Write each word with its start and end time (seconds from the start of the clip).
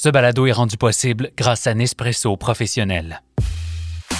Ce 0.00 0.08
balado 0.08 0.46
est 0.46 0.52
rendu 0.52 0.76
possible 0.76 1.32
grâce 1.36 1.66
à 1.66 1.74
Nespresso 1.74 2.36
Professionnel. 2.36 3.20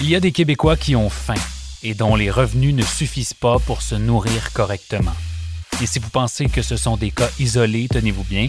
Il 0.01 0.11
y 0.11 0.17
a 0.17 0.21
des 0.21 0.33
Québécois 0.33 0.77
qui 0.77 0.97
ont 0.97 1.09
faim 1.09 1.41
et 1.85 1.95
dont 1.95 2.17
les 2.17 2.33
revenus 2.33 2.75
ne 2.75 2.83
suffisent 2.83 3.33
pas 3.33 3.61
pour 3.61 3.81
se 3.81 3.95
nourrir 3.95 4.53
correctement. 4.53 5.15
Et 5.81 5.87
si 5.87 6.01
vous 6.01 6.11
pensez 6.11 6.47
que 6.47 6.63
ce 6.63 6.77
sont 6.77 6.97
des 6.97 7.13
cas 7.13 7.29
isolés, 7.39 7.87
tenez-vous 7.89 8.25
bien, 8.25 8.49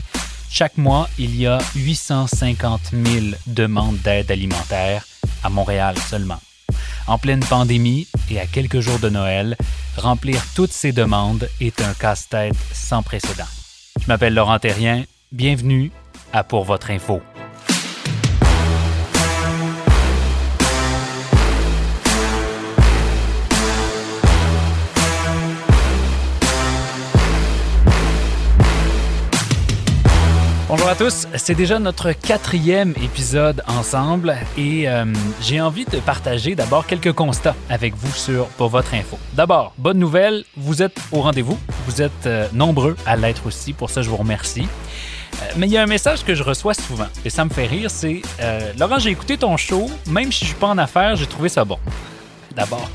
chaque 0.50 0.76
mois, 0.80 1.08
il 1.20 1.36
y 1.36 1.46
a 1.46 1.60
850 1.76 2.94
000 2.94 3.26
demandes 3.46 4.00
d'aide 4.00 4.32
alimentaire 4.32 5.06
à 5.44 5.52
Montréal 5.52 6.00
seulement. 6.00 6.42
En 7.06 7.20
pleine 7.20 7.42
pandémie 7.42 8.08
et 8.32 8.40
à 8.40 8.48
quelques 8.48 8.80
jours 8.80 8.98
de 8.98 9.10
Noël, 9.10 9.56
remplir 9.98 10.42
toutes 10.56 10.74
ces 10.74 10.94
demandes 10.94 11.48
est 11.62 11.80
un 11.80 11.94
casse-tête 11.94 12.56
sans 12.74 13.04
précédent. 13.04 13.46
Je 14.02 14.08
m'appelle 14.08 14.34
Laurent 14.34 14.58
Terrien. 14.58 15.04
Bienvenue 15.32 15.92
à 16.34 16.44
Pour 16.44 16.64
votre 16.64 16.92
info. 16.92 17.22
Bonjour 30.70 30.88
à 30.88 30.96
tous, 30.96 31.28
c'est 31.36 31.56
déjà 31.56 31.80
notre 31.80 32.12
quatrième 32.12 32.94
épisode 33.04 33.64
ensemble 33.68 34.36
et 34.56 34.88
euh, 34.88 35.06
j'ai 35.42 35.60
envie 35.60 35.86
de 35.86 35.98
partager 35.98 36.54
d'abord 36.54 36.86
quelques 36.86 37.12
constats 37.12 37.56
avec 37.70 37.96
vous 37.96 38.12
sur 38.14 38.46
pour 38.50 38.70
votre 38.70 38.94
info. 38.94 39.18
D'abord, 39.34 39.74
bonne 39.80 39.98
nouvelle, 39.98 40.44
vous 40.56 40.84
êtes 40.84 41.00
au 41.12 41.22
rendez-vous, 41.22 41.58
vous 41.88 42.04
êtes 42.04 42.28
euh, 42.28 42.48
nombreux 42.54 42.96
à 43.08 43.18
l'être 43.18 43.48
aussi, 43.48 43.74
pour 43.74 43.90
ça 43.90 44.04
je 44.04 44.12
vous 44.12 44.18
remercie. 44.18 44.68
Euh, 45.42 45.46
mais 45.58 45.68
il 45.68 45.72
y 45.72 45.78
a 45.78 45.84
un 45.84 45.88
message 45.88 46.24
que 46.24 46.36
je 46.36 46.44
reçois 46.44 46.74
souvent 46.74 47.08
et 47.24 47.30
ça 47.30 47.46
me 47.46 47.50
fait 47.50 47.68
rire, 47.68 47.90
c'est 47.92 48.22
Laurent, 48.78 49.00
j'ai 49.00 49.12
écouté 49.12 49.38
ton 49.38 49.58
show, 49.58 49.90
même 50.08 50.32
si 50.32 50.46
je 50.46 50.50
suis 50.50 50.60
pas 50.60 50.68
en 50.68 50.78
affaires, 50.78 51.16
j'ai 51.16 51.28
trouvé 51.28 51.50
ça 51.50 51.66
bon. 51.66 51.80
D'abord, 52.56 52.90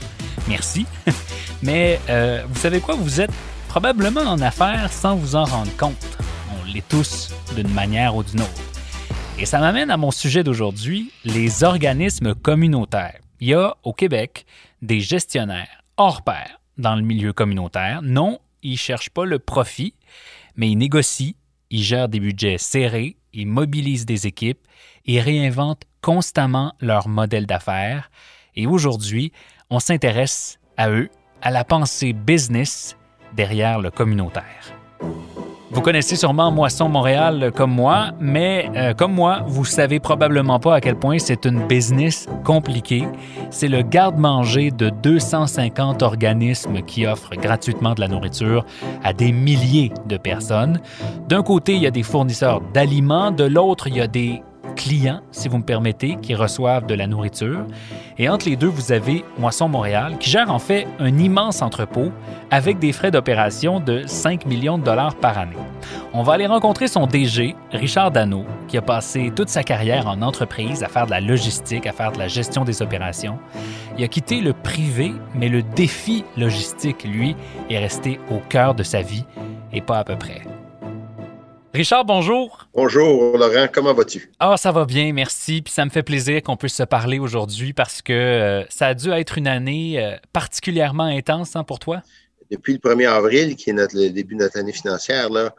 merci. 0.48 0.86
mais 1.62 2.00
vous 2.48 2.58
savez 2.58 2.80
quoi, 2.80 2.94
vous 2.94 3.20
êtes 3.20 3.32
probablement 3.68 4.22
en 4.22 4.40
affaires 4.40 4.92
sans 4.92 5.16
vous 5.16 5.36
en 5.36 5.44
rendre 5.44 5.74
compte 5.76 6.18
tous 6.80 7.30
d'une 7.54 7.72
manière 7.72 8.16
ou 8.16 8.22
d'une 8.22 8.40
autre. 8.40 8.62
Et 9.38 9.46
ça 9.46 9.58
m'amène 9.58 9.90
à 9.90 9.96
mon 9.96 10.10
sujet 10.10 10.44
d'aujourd'hui, 10.44 11.10
les 11.24 11.64
organismes 11.64 12.34
communautaires. 12.34 13.20
Il 13.40 13.48
y 13.48 13.54
a 13.54 13.76
au 13.82 13.92
Québec 13.92 14.46
des 14.82 15.00
gestionnaires 15.00 15.82
hors 15.96 16.22
pair 16.22 16.60
dans 16.78 16.94
le 16.94 17.02
milieu 17.02 17.32
communautaire. 17.32 18.00
Non, 18.02 18.40
ils 18.62 18.72
ne 18.72 18.78
cherchent 18.78 19.10
pas 19.10 19.24
le 19.24 19.38
profit, 19.38 19.94
mais 20.56 20.70
ils 20.70 20.76
négocient, 20.76 21.32
gèrent 21.82 22.08
des 22.08 22.20
budgets 22.20 22.58
serrés, 22.58 23.16
ils 23.32 23.46
mobilisent 23.46 24.06
des 24.06 24.26
équipes, 24.26 24.60
ils 25.04 25.20
réinventent 25.20 25.84
constamment 26.00 26.74
leur 26.80 27.08
modèle 27.08 27.46
d'affaires. 27.46 28.10
Et 28.54 28.66
aujourd'hui, 28.66 29.32
on 29.70 29.80
s'intéresse 29.80 30.58
à 30.76 30.90
eux, 30.90 31.08
à 31.42 31.50
la 31.50 31.64
pensée 31.64 32.12
business 32.12 32.96
derrière 33.34 33.80
le 33.80 33.90
communautaire. 33.90 34.74
Vous 35.74 35.80
connaissez 35.80 36.14
sûrement 36.14 36.52
Moisson 36.52 36.88
Montréal 36.88 37.50
comme 37.52 37.72
moi, 37.72 38.12
mais 38.20 38.70
euh, 38.76 38.94
comme 38.94 39.12
moi, 39.12 39.42
vous 39.48 39.64
savez 39.64 39.98
probablement 39.98 40.60
pas 40.60 40.76
à 40.76 40.80
quel 40.80 40.94
point 40.94 41.18
c'est 41.18 41.46
une 41.46 41.66
business 41.66 42.28
compliquée. 42.44 43.08
C'est 43.50 43.66
le 43.66 43.82
garde-manger 43.82 44.70
de 44.70 44.90
250 44.90 46.04
organismes 46.04 46.80
qui 46.82 47.08
offrent 47.08 47.34
gratuitement 47.34 47.94
de 47.94 48.00
la 48.00 48.06
nourriture 48.06 48.64
à 49.02 49.12
des 49.12 49.32
milliers 49.32 49.92
de 50.06 50.16
personnes. 50.16 50.80
D'un 51.28 51.42
côté, 51.42 51.74
il 51.74 51.82
y 51.82 51.88
a 51.88 51.90
des 51.90 52.04
fournisseurs 52.04 52.60
d'aliments, 52.72 53.32
de 53.32 53.44
l'autre, 53.44 53.88
il 53.88 53.96
y 53.96 54.00
a 54.00 54.06
des 54.06 54.44
clients, 54.74 55.20
si 55.30 55.48
vous 55.48 55.58
me 55.58 55.62
permettez, 55.62 56.16
qui 56.20 56.34
reçoivent 56.34 56.86
de 56.86 56.94
la 56.94 57.06
nourriture. 57.06 57.64
Et 58.18 58.28
entre 58.28 58.48
les 58.48 58.56
deux, 58.56 58.68
vous 58.68 58.92
avez 58.92 59.24
Moisson 59.38 59.68
Montréal, 59.68 60.16
qui 60.18 60.30
gère 60.30 60.50
en 60.50 60.58
fait 60.58 60.86
un 60.98 61.18
immense 61.18 61.62
entrepôt 61.62 62.12
avec 62.50 62.78
des 62.78 62.92
frais 62.92 63.10
d'opération 63.10 63.80
de 63.80 64.02
5 64.06 64.46
millions 64.46 64.78
de 64.78 64.84
dollars 64.84 65.14
par 65.16 65.38
année. 65.38 65.56
On 66.12 66.22
va 66.22 66.34
aller 66.34 66.46
rencontrer 66.46 66.86
son 66.86 67.06
DG, 67.06 67.56
Richard 67.72 68.10
Dano, 68.10 68.44
qui 68.68 68.76
a 68.76 68.82
passé 68.82 69.32
toute 69.34 69.48
sa 69.48 69.62
carrière 69.62 70.06
en 70.06 70.22
entreprise 70.22 70.82
à 70.82 70.88
faire 70.88 71.06
de 71.06 71.10
la 71.10 71.20
logistique, 71.20 71.86
à 71.86 71.92
faire 71.92 72.12
de 72.12 72.18
la 72.18 72.28
gestion 72.28 72.64
des 72.64 72.82
opérations. 72.82 73.38
Il 73.98 74.04
a 74.04 74.08
quitté 74.08 74.40
le 74.40 74.52
privé, 74.52 75.12
mais 75.34 75.48
le 75.48 75.62
défi 75.62 76.24
logistique, 76.36 77.04
lui, 77.04 77.36
est 77.70 77.78
resté 77.78 78.20
au 78.30 78.38
cœur 78.48 78.74
de 78.74 78.82
sa 78.82 79.02
vie 79.02 79.24
et 79.72 79.80
pas 79.80 79.98
à 79.98 80.04
peu 80.04 80.16
près. 80.16 80.42
Richard, 81.74 82.04
bonjour. 82.04 82.68
Bonjour, 82.72 83.36
Laurent. 83.36 83.66
Comment 83.72 83.92
vas-tu? 83.92 84.30
Ah, 84.38 84.56
ça 84.56 84.70
va 84.70 84.84
bien, 84.84 85.12
merci. 85.12 85.60
Puis 85.60 85.72
ça 85.72 85.84
me 85.84 85.90
fait 85.90 86.04
plaisir 86.04 86.40
qu'on 86.40 86.56
puisse 86.56 86.76
se 86.76 86.84
parler 86.84 87.18
aujourd'hui 87.18 87.72
parce 87.72 88.00
que 88.00 88.12
euh, 88.12 88.64
ça 88.68 88.86
a 88.86 88.94
dû 88.94 89.10
être 89.10 89.38
une 89.38 89.48
année 89.48 90.00
euh, 90.00 90.16
particulièrement 90.32 91.02
intense 91.02 91.56
hein, 91.56 91.64
pour 91.64 91.80
toi? 91.80 92.02
Depuis 92.48 92.74
le 92.74 92.78
1er 92.78 93.08
avril, 93.08 93.56
qui 93.56 93.70
est 93.70 93.72
notre, 93.72 93.96
le 93.96 94.10
début 94.10 94.36
de 94.36 94.42
notre 94.42 94.56
année 94.56 94.72
financière, 94.72 95.30
là, 95.30 95.52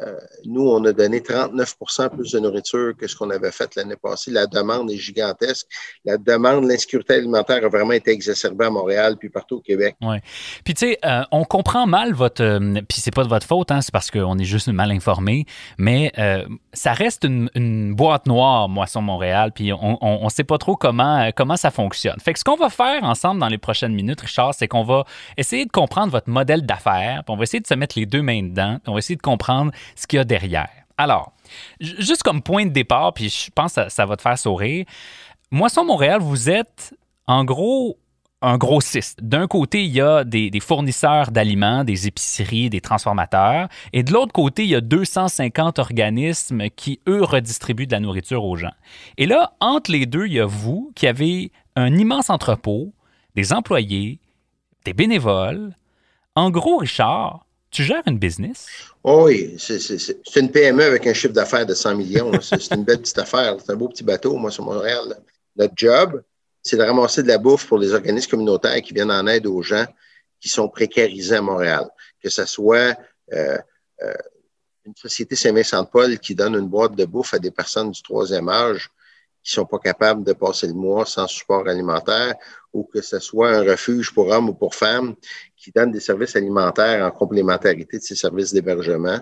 euh, 0.00 0.18
nous, 0.44 0.68
on 0.68 0.84
a 0.84 0.92
donné 0.92 1.20
39% 1.20 2.10
plus 2.10 2.32
de 2.32 2.40
nourriture 2.40 2.92
que 2.98 3.06
ce 3.06 3.14
qu'on 3.14 3.30
avait 3.30 3.52
fait 3.52 3.74
l'année 3.76 3.96
passée. 3.96 4.30
La 4.30 4.46
demande 4.46 4.90
est 4.90 4.96
gigantesque. 4.96 5.66
La 6.04 6.18
demande, 6.18 6.64
l'insécurité 6.64 7.14
alimentaire 7.14 7.64
a 7.64 7.68
vraiment 7.68 7.92
été 7.92 8.10
exacerbée 8.10 8.66
à 8.66 8.70
Montréal 8.70 9.16
puis 9.18 9.28
partout 9.28 9.56
au 9.56 9.60
Québec. 9.60 9.96
Oui. 10.00 10.16
Puis 10.64 10.74
tu 10.74 10.86
sais, 10.86 10.98
euh, 11.04 11.22
on 11.30 11.44
comprend 11.44 11.86
mal 11.86 12.12
votre. 12.12 12.42
Euh, 12.42 12.80
puis 12.88 13.00
c'est 13.00 13.14
pas 13.14 13.22
de 13.22 13.28
votre 13.28 13.46
faute, 13.46 13.70
hein, 13.70 13.80
c'est 13.82 13.92
parce 13.92 14.10
qu'on 14.10 14.36
est 14.38 14.44
juste 14.44 14.68
mal 14.68 14.90
informé. 14.90 15.46
Mais 15.78 16.12
ça 16.72 16.92
reste 16.92 17.24
une, 17.24 17.94
boîte 17.94 18.26
noire, 18.26 18.68
Moisson 18.68 19.02
Montréal. 19.02 19.52
Puis 19.54 19.72
on, 19.72 20.24
ne 20.24 20.28
sait 20.28 20.44
pas 20.44 20.58
trop 20.58 20.76
comment, 20.76 21.30
comment 21.36 21.56
ça 21.56 21.70
fonctionne. 21.70 22.18
Fait 22.20 22.32
que 22.32 22.38
ce 22.38 22.44
qu'on 22.44 22.56
va 22.56 22.70
faire 22.70 23.04
ensemble 23.04 23.40
dans 23.40 23.48
les 23.48 23.58
prochaines 23.58 23.94
minutes, 23.94 24.20
Richard, 24.22 24.54
c'est 24.54 24.68
qu'on 24.68 24.82
va 24.82 25.04
essayer 25.36 25.64
de 25.64 25.70
comprendre 25.70 26.10
votre 26.10 26.28
modèle 26.28 26.66
d'affaires. 26.66 27.22
On 27.28 27.36
va 27.36 27.44
essayer 27.44 27.60
de 27.60 27.66
se 27.66 27.74
mettre 27.74 27.98
les 27.98 28.06
deux 28.06 28.22
mains 28.22 28.42
dedans. 28.42 28.78
On 28.86 28.92
va 28.92 28.98
essayer 28.98 29.16
de 29.16 29.22
comprendre 29.22 29.72
ce 29.96 30.06
qu'il 30.06 30.18
y 30.18 30.20
a 30.20 30.24
derrière. 30.24 30.70
Alors, 30.96 31.32
juste 31.80 32.22
comme 32.22 32.42
point 32.42 32.66
de 32.66 32.70
départ, 32.70 33.14
puis 33.14 33.28
je 33.28 33.50
pense 33.50 33.74
que 33.74 33.88
ça, 33.88 34.06
va 34.06 34.16
te 34.16 34.22
faire 34.22 34.38
sourire. 34.38 34.84
Moisson 35.50 35.84
Montréal, 35.84 36.20
vous 36.20 36.50
êtes 36.50 36.94
en 37.26 37.44
gros 37.44 37.98
un 38.42 38.58
grossiste. 38.58 39.22
D'un 39.22 39.46
côté, 39.46 39.84
il 39.84 39.90
y 39.90 40.02
a 40.02 40.22
des, 40.22 40.50
fournisseurs 40.60 41.30
d'aliments, 41.30 41.82
des 41.82 42.06
épiceries, 42.06 42.68
des 42.68 42.82
transformateurs, 42.82 43.68
et 43.92 44.02
de 44.02 44.12
l'autre 44.12 44.32
côté, 44.32 44.64
il 44.64 44.68
y 44.68 44.74
a 44.74 44.82
250 44.82 45.78
organismes 45.78 46.68
qui, 46.68 47.00
eux, 47.08 47.22
redistribuent 47.22 47.86
de 47.86 47.92
la 47.92 48.00
nourriture 48.00 48.44
aux 48.44 48.56
gens. 48.56 48.74
Et 49.16 49.26
là, 49.26 49.54
entre 49.60 49.90
les 49.90 50.04
deux, 50.04 50.26
il 50.26 50.34
y 50.34 50.40
a 50.40 50.46
vous 50.46 50.92
qui 50.94 51.06
avez 51.06 51.52
un 51.74 51.96
immense 51.96 52.28
entrepôt, 52.28 52.92
des 53.34 53.52
employés, 53.52 54.20
des 54.84 54.92
bénévoles. 54.92 55.74
En 56.34 56.50
gros, 56.50 56.76
Richard, 56.76 57.46
tu 57.74 57.82
gères 57.82 58.02
une 58.06 58.18
business? 58.18 58.66
Oh 59.02 59.24
oui, 59.26 59.56
c'est 59.58 60.40
une 60.40 60.50
PME 60.50 60.84
avec 60.84 61.06
un 61.06 61.12
chiffre 61.12 61.34
d'affaires 61.34 61.66
de 61.66 61.74
100 61.74 61.96
millions. 61.96 62.30
C'est 62.40 62.74
une 62.74 62.84
belle 62.84 63.00
petite 63.00 63.18
affaire. 63.18 63.56
C'est 63.58 63.72
un 63.72 63.76
beau 63.76 63.88
petit 63.88 64.04
bateau, 64.04 64.36
moi, 64.36 64.50
sur 64.50 64.64
Montréal. 64.64 65.20
Notre 65.56 65.74
job, 65.76 66.22
c'est 66.62 66.76
de 66.76 66.82
ramasser 66.82 67.22
de 67.22 67.28
la 67.28 67.38
bouffe 67.38 67.66
pour 67.66 67.78
les 67.78 67.92
organismes 67.92 68.30
communautaires 68.30 68.80
qui 68.80 68.94
viennent 68.94 69.10
en 69.10 69.26
aide 69.26 69.46
aux 69.46 69.60
gens 69.60 69.86
qui 70.40 70.48
sont 70.48 70.68
précarisés 70.68 71.36
à 71.36 71.42
Montréal. 71.42 71.86
Que 72.22 72.30
ce 72.30 72.46
soit 72.46 72.96
euh, 73.32 73.58
euh, 74.02 74.14
une 74.86 74.94
société 74.94 75.34
Saint-Vincent-de-Paul 75.34 76.18
qui 76.20 76.34
donne 76.34 76.54
une 76.54 76.68
boîte 76.68 76.94
de 76.94 77.04
bouffe 77.04 77.34
à 77.34 77.38
des 77.38 77.50
personnes 77.50 77.90
du 77.90 78.02
troisième 78.02 78.48
âge 78.48 78.88
qui 79.42 79.52
sont 79.52 79.66
pas 79.66 79.78
capables 79.78 80.24
de 80.24 80.32
passer 80.32 80.68
le 80.68 80.74
mois 80.74 81.04
sans 81.04 81.26
support 81.26 81.68
alimentaire, 81.68 82.34
ou 82.74 82.84
que 82.84 83.00
ce 83.00 83.20
soit 83.20 83.50
un 83.50 83.62
refuge 83.62 84.12
pour 84.12 84.28
hommes 84.28 84.50
ou 84.50 84.54
pour 84.54 84.74
femmes 84.74 85.14
qui 85.56 85.70
donne 85.70 85.92
des 85.92 86.00
services 86.00 86.36
alimentaires 86.36 87.06
en 87.06 87.10
complémentarité 87.10 87.98
de 87.98 88.02
ces 88.02 88.16
services 88.16 88.52
d'hébergement, 88.52 89.20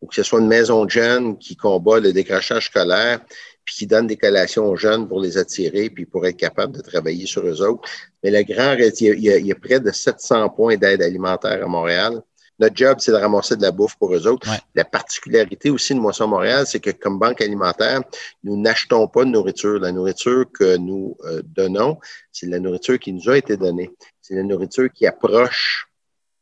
ou 0.00 0.06
que 0.06 0.14
ce 0.14 0.22
soit 0.22 0.40
une 0.40 0.46
maison 0.46 0.84
de 0.84 0.90
jeunes 0.90 1.38
qui 1.38 1.56
combat 1.56 1.98
le 1.98 2.12
décrochage 2.12 2.66
scolaire, 2.66 3.20
puis 3.64 3.74
qui 3.74 3.86
donne 3.86 4.06
des 4.06 4.16
collations 4.16 4.68
aux 4.68 4.76
jeunes 4.76 5.08
pour 5.08 5.20
les 5.20 5.38
attirer, 5.38 5.90
puis 5.90 6.06
pour 6.06 6.24
être 6.26 6.36
capable 6.36 6.76
de 6.76 6.82
travailler 6.82 7.26
sur 7.26 7.44
eux 7.44 7.62
autres. 7.62 7.88
Mais 8.22 8.30
le 8.30 8.42
grand, 8.44 8.74
il 8.78 9.18
il 9.18 9.46
y 9.46 9.52
a 9.52 9.54
près 9.56 9.80
de 9.80 9.90
700 9.90 10.50
points 10.50 10.76
d'aide 10.76 11.02
alimentaire 11.02 11.64
à 11.64 11.66
Montréal. 11.66 12.22
Notre 12.58 12.76
job, 12.76 12.98
c'est 13.00 13.12
de 13.12 13.16
ramasser 13.16 13.56
de 13.56 13.62
la 13.62 13.70
bouffe 13.70 13.96
pour 13.96 14.14
eux 14.14 14.26
autres. 14.26 14.48
La 14.74 14.84
particularité 14.84 15.70
aussi 15.70 15.94
de 15.94 16.00
Moisson 16.00 16.26
Montréal, 16.26 16.66
c'est 16.66 16.80
que 16.80 16.90
comme 16.90 17.18
banque 17.18 17.40
alimentaire, 17.40 18.00
nous 18.44 18.56
n'achetons 18.56 19.06
pas 19.08 19.24
de 19.24 19.30
nourriture. 19.30 19.78
La 19.78 19.92
nourriture 19.92 20.46
que 20.52 20.76
nous 20.76 21.16
euh, 21.24 21.42
donnons, 21.44 21.98
c'est 22.32 22.46
la 22.46 22.58
nourriture 22.58 22.98
qui 22.98 23.12
nous 23.12 23.28
a 23.28 23.36
été 23.36 23.56
donnée. 23.56 23.90
C'est 24.22 24.34
la 24.34 24.42
nourriture 24.42 24.88
qui 24.92 25.06
approche 25.06 25.88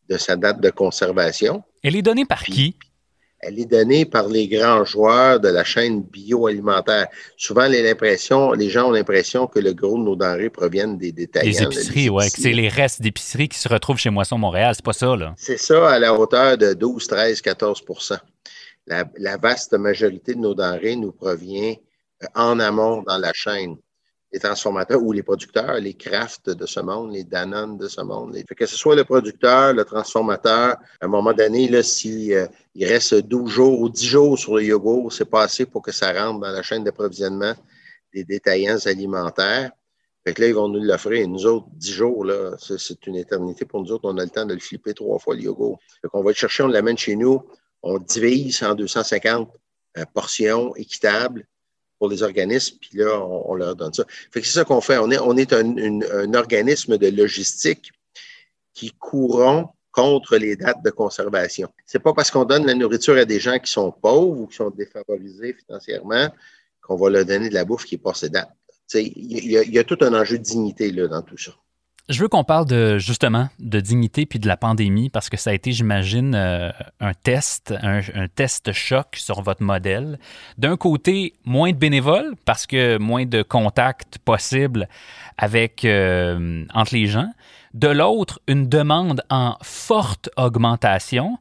de 0.09 0.17
sa 0.17 0.37
date 0.37 0.61
de 0.61 0.71
conservation. 0.71 1.63
Elle 1.83 1.97
est 1.97 2.03
donnée 2.03 2.25
par 2.25 2.43
qui? 2.43 2.77
Elle 3.47 3.61
est 3.61 3.67
donnée 3.67 4.05
par 4.05 4.29
les 4.29 4.49
grands 4.49 4.85
joueurs 4.85 5.41
de 5.41 5.49
la 5.49 5.65
chaîne 5.65 6.03
bioalimentaire. 6.03 7.09
Souvent, 7.37 7.67
les, 7.67 7.83
les 7.83 8.71
gens 8.71 8.89
ont 8.89 8.91
l'impression 8.91 9.47
que 9.47 9.59
le 9.59 9.73
gros 9.73 9.99
de 9.99 10.05
nos 10.05 10.17
denrées 10.17 10.51
proviennent 10.51 10.97
des 10.99 11.13
détaillants. 11.13 11.51
Les 11.51 11.63
épiceries, 11.63 12.09
oui. 12.09 12.25
C'est 12.29 12.53
les 12.53 12.69
restes 12.69 13.03
d'épiceries 13.03 13.49
qui 13.49 13.59
se 13.59 13.69
retrouvent 13.69 13.99
chez 13.99 14.11
Moisson 14.11 14.39
Montréal. 14.39 14.75
C'est 14.75 14.85
pas 14.85 14.93
ça, 14.93 15.15
là. 15.17 15.35
C'est 15.37 15.59
ça 15.59 15.89
à 15.91 15.99
la 15.99 16.15
hauteur 16.15 16.57
de 16.57 16.73
12, 16.73 17.07
13, 17.07 17.41
14 17.41 17.83
la, 18.87 19.05
la 19.17 19.37
vaste 19.37 19.75
majorité 19.75 20.35
de 20.35 20.41
nos 20.41 20.55
denrées 20.55 20.97
nous 20.97 21.13
provient 21.13 21.75
euh, 22.23 22.27
en 22.35 22.61
amont 22.61 23.03
dans 23.03 23.19
la 23.19 23.33
chaîne 23.33 23.77
les 24.35 24.41
transformateurs 24.41 25.01
ou 25.01 25.13
les 25.13 25.23
producteurs, 25.23 25.75
les 25.79 25.95
crafts 25.95 26.51
de 26.51 26.67
ce 26.67 26.81
monde, 26.81 27.13
les 27.13 27.23
Danone 27.23 27.79
de 27.79 27.87
ce 27.87 28.01
monde. 28.01 28.37
que 28.45 28.67
ce 28.67 28.77
soit 28.77 28.97
le 28.97 29.05
producteur, 29.05 29.73
le 29.73 29.85
transformateur, 29.85 30.71
à 31.01 31.05
un 31.05 31.07
moment 31.07 31.33
donné, 31.33 31.83
s'il 31.85 32.33
euh, 32.33 32.49
il 32.75 32.85
reste 32.85 33.15
12 33.15 33.49
jours 33.49 33.81
ou 33.81 33.89
10 33.89 34.05
jours 34.05 34.37
sur 34.37 34.57
le 34.57 34.65
yogourt, 34.65 35.13
c'est 35.13 35.25
pas 35.25 35.45
assez 35.45 35.67
pour 35.67 35.83
que 35.83 35.93
ça 35.93 36.13
rentre 36.13 36.41
dans 36.41 36.51
la 36.51 36.63
chaîne 36.63 36.83
d'approvisionnement 36.83 37.55
des 38.13 38.25
détaillants 38.25 38.85
alimentaires. 38.87 39.71
Fait 40.27 40.35
que 40.35 40.43
là, 40.43 40.49
ils 40.49 40.55
vont 40.55 40.69
nous 40.69 40.83
l'offrir. 40.83 41.29
Nous 41.29 41.47
autres, 41.47 41.67
10 41.71 41.93
jours, 41.93 42.27
c'est 42.59 43.07
une 43.07 43.15
éternité 43.15 43.65
pour 43.65 43.83
nous 43.83 43.93
autres. 43.93 44.09
On 44.09 44.19
a 44.19 44.25
le 44.25 44.31
temps 44.31 44.47
de 44.47 44.55
le 44.55 44.61
flipper 44.61 44.95
trois 44.95 45.21
fois, 45.21 45.37
le 45.37 45.43
yogourt. 45.43 45.79
Fait 46.03 46.09
qu'on 46.09 46.25
va 46.25 46.31
le 46.31 46.35
chercher, 46.35 46.65
on 46.65 46.69
l'amène 46.69 46.99
chez 46.99 47.15
nous. 47.15 47.41
On 47.85 47.99
divise 47.99 48.65
en 48.65 48.75
250 48.75 49.49
euh, 49.97 50.05
portions 50.13 50.75
équitables 50.75 51.47
pour 51.99 52.09
les 52.09 52.23
organismes, 52.23 52.77
puis 52.81 52.99
là, 52.99 53.21
on, 53.21 53.55
leur 53.55 53.77
donne 53.77 53.93
ça. 53.93 54.05
Fait 54.31 54.41
que 54.41 54.47
c'est 54.47 54.53
ça 54.53 54.65
qu'on 54.65 54.81
fait. 54.81 54.99
On 54.99 55.11
est, 55.11 55.53
un, 55.53 56.35
organisme 56.35 56.99
de 56.99 57.09
logistique 57.09 57.93
qui 58.73 58.91
courront 58.93 59.69
contre 59.93 60.37
les 60.37 60.57
dates 60.57 60.83
de 60.83 60.91
conservation. 60.91 61.69
C'est 61.87 62.01
pas 62.01 62.13
parce 62.13 62.31
qu'on 62.31 62.45
donne 62.45 62.67
la 62.67 62.75
nourriture 62.75 63.17
à 63.17 63.25
des 63.25 63.39
gens 63.39 63.59
qui 63.59 63.73
sont 63.73 63.93
pauvres 63.93 64.41
ou 64.41 64.47
qui 64.49 64.57
sont 64.57 64.71
défavorisés 64.71 65.55
financièrement 65.67 66.29
qu'on 66.83 66.97
va 66.97 67.11
leur 67.11 67.25
donner 67.25 67.49
de 67.49 67.55
la 67.55 67.65
bouffe 67.65 67.85
qui 67.85 67.95
est 67.95 67.99
pas 67.99 68.13
ses 68.13 68.29
dates. 68.29 68.51
Il 68.93 69.47
y, 69.47 69.53
y, 69.53 69.79
a 69.79 69.85
tout 69.85 69.99
un 70.03 70.13
enjeu 70.13 70.39
de 70.39 70.43
dignité 70.43 70.91
là, 70.91 71.09
dans 71.09 71.23
tout 71.23 71.39
ça. 71.39 71.53
Je 72.11 72.21
veux 72.21 72.29
qu'on 72.29 72.45
parle 72.45 72.67
de 72.67 72.99
justement 72.99 73.49
de 73.59 73.81
dignité 73.81 74.27
puis 74.27 74.39
de 74.39 74.47
la 74.47 74.59
pandémie 74.59 75.09
parce 75.09 75.31
que 75.31 75.39
ça 75.39 75.51
a 75.51 75.53
été, 75.55 75.73
j'imagine, 75.73 76.35
euh, 76.35 76.71
un 77.01 77.15
test, 77.15 77.73
un, 77.81 78.29
test 78.29 78.73
choc 78.73 79.17
sur 79.17 79.41
votre 79.41 79.63
modèle. 79.63 80.19
D'un 80.59 80.77
côté, 80.77 81.33
moins 81.47 81.73
de 81.73 81.79
bénévoles 81.79 82.35
parce 82.45 82.67
que 82.67 82.99
moins 82.99 83.25
de 83.25 83.43
contacts 83.43 84.19
possibles 84.19 84.87
avec 85.39 85.87
euh, 85.87 86.67
entre 86.75 86.95
les 86.95 87.07
gens. 87.07 87.31
De 87.73 87.89
l'autre, 87.89 88.39
une 88.49 88.69
demande 88.69 89.23
en 89.31 89.57
forte 89.63 90.29
augmentation. 90.37 91.39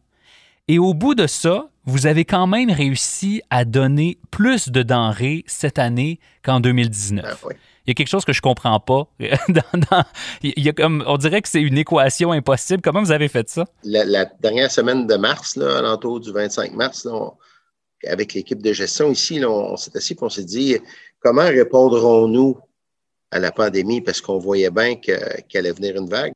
Et 0.69 0.79
au 0.79 0.93
bout 0.93 1.13
de 1.13 1.27
ça, 1.27 1.67
vous 1.85 2.07
avez 2.07 2.25
quand 2.25 2.47
même 2.47 2.71
réussi 2.71 3.41
à 3.49 3.65
donner 3.65 4.17
plus 4.31 4.69
de 4.69 4.83
denrées 4.83 5.43
cette 5.47 5.79
année 5.79 6.19
qu'en 6.43 6.59
2019 6.59 7.45
il 7.85 7.89
y 7.89 7.91
a 7.91 7.93
quelque 7.95 8.09
chose 8.09 8.23
que 8.23 8.31
je 8.31 8.41
comprends 8.41 8.79
pas. 8.79 9.07
il 9.19 10.53
y 10.63 10.69
a 10.69 10.73
comme, 10.73 11.03
on 11.05 11.17
dirait 11.17 11.41
que 11.41 11.49
c'est 11.49 11.61
une 11.61 11.77
équation 11.77 12.31
impossible. 12.31 12.81
Comment 12.81 13.01
vous 13.01 13.11
avez 13.11 13.27
fait 13.27 13.49
ça? 13.49 13.65
La, 13.83 14.25
dernière 14.39 14.71
semaine 14.71 15.05
de 15.05 15.15
mars, 15.15 15.57
là, 15.57 15.81
l'entour 15.81 16.21
du 16.21 16.31
25 16.31 16.73
mars, 16.73 17.07
avec 18.07 18.33
l'équipe 18.33 18.61
de 18.61 18.71
gestion 18.71 19.11
ici, 19.11 19.43
on, 19.45 19.75
s'est 19.75 19.95
assis 19.97 20.13
et 20.13 20.17
on 20.21 20.29
s'est 20.29 20.45
dit 20.45 20.77
comment 21.19 21.45
répondrons-nous 21.45 22.57
à 23.31 23.39
la 23.39 23.51
pandémie? 23.51 23.99
Parce 23.99 24.21
qu'on 24.21 24.37
voyait 24.37 24.71
bien 24.71 24.95
qu'elle 24.95 25.43
allait 25.53 25.71
venir 25.73 25.97
une 25.97 26.09
vague. 26.09 26.33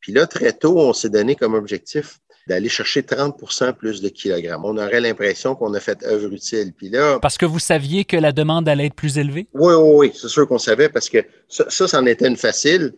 Puis 0.00 0.12
là, 0.12 0.26
très 0.26 0.52
tôt, 0.52 0.78
on 0.78 0.92
s'est 0.92 1.10
donné 1.10 1.34
comme 1.34 1.54
objectif 1.54 2.18
d'aller 2.46 2.68
chercher 2.68 3.02
30% 3.02 3.74
plus 3.74 4.00
de 4.00 4.08
kilogrammes. 4.08 4.64
On 4.64 4.76
aurait 4.76 5.00
l'impression 5.00 5.54
qu'on 5.54 5.72
a 5.74 5.80
fait 5.80 6.02
œuvre 6.04 6.32
utile. 6.32 6.72
Puis 6.76 6.88
là, 6.88 7.18
parce 7.20 7.38
que 7.38 7.46
vous 7.46 7.58
saviez 7.58 8.04
que 8.04 8.16
la 8.16 8.32
demande 8.32 8.68
allait 8.68 8.86
être 8.86 8.94
plus 8.94 9.18
élevée? 9.18 9.46
Oui, 9.54 9.74
oui, 9.74 9.92
oui, 9.94 10.12
c'est 10.14 10.28
sûr 10.28 10.46
qu'on 10.48 10.58
savait 10.58 10.88
parce 10.88 11.08
que 11.08 11.18
ça, 11.48 11.64
ça, 11.68 11.88
c'en 11.88 12.06
était 12.06 12.28
une 12.28 12.36
facile. 12.36 12.94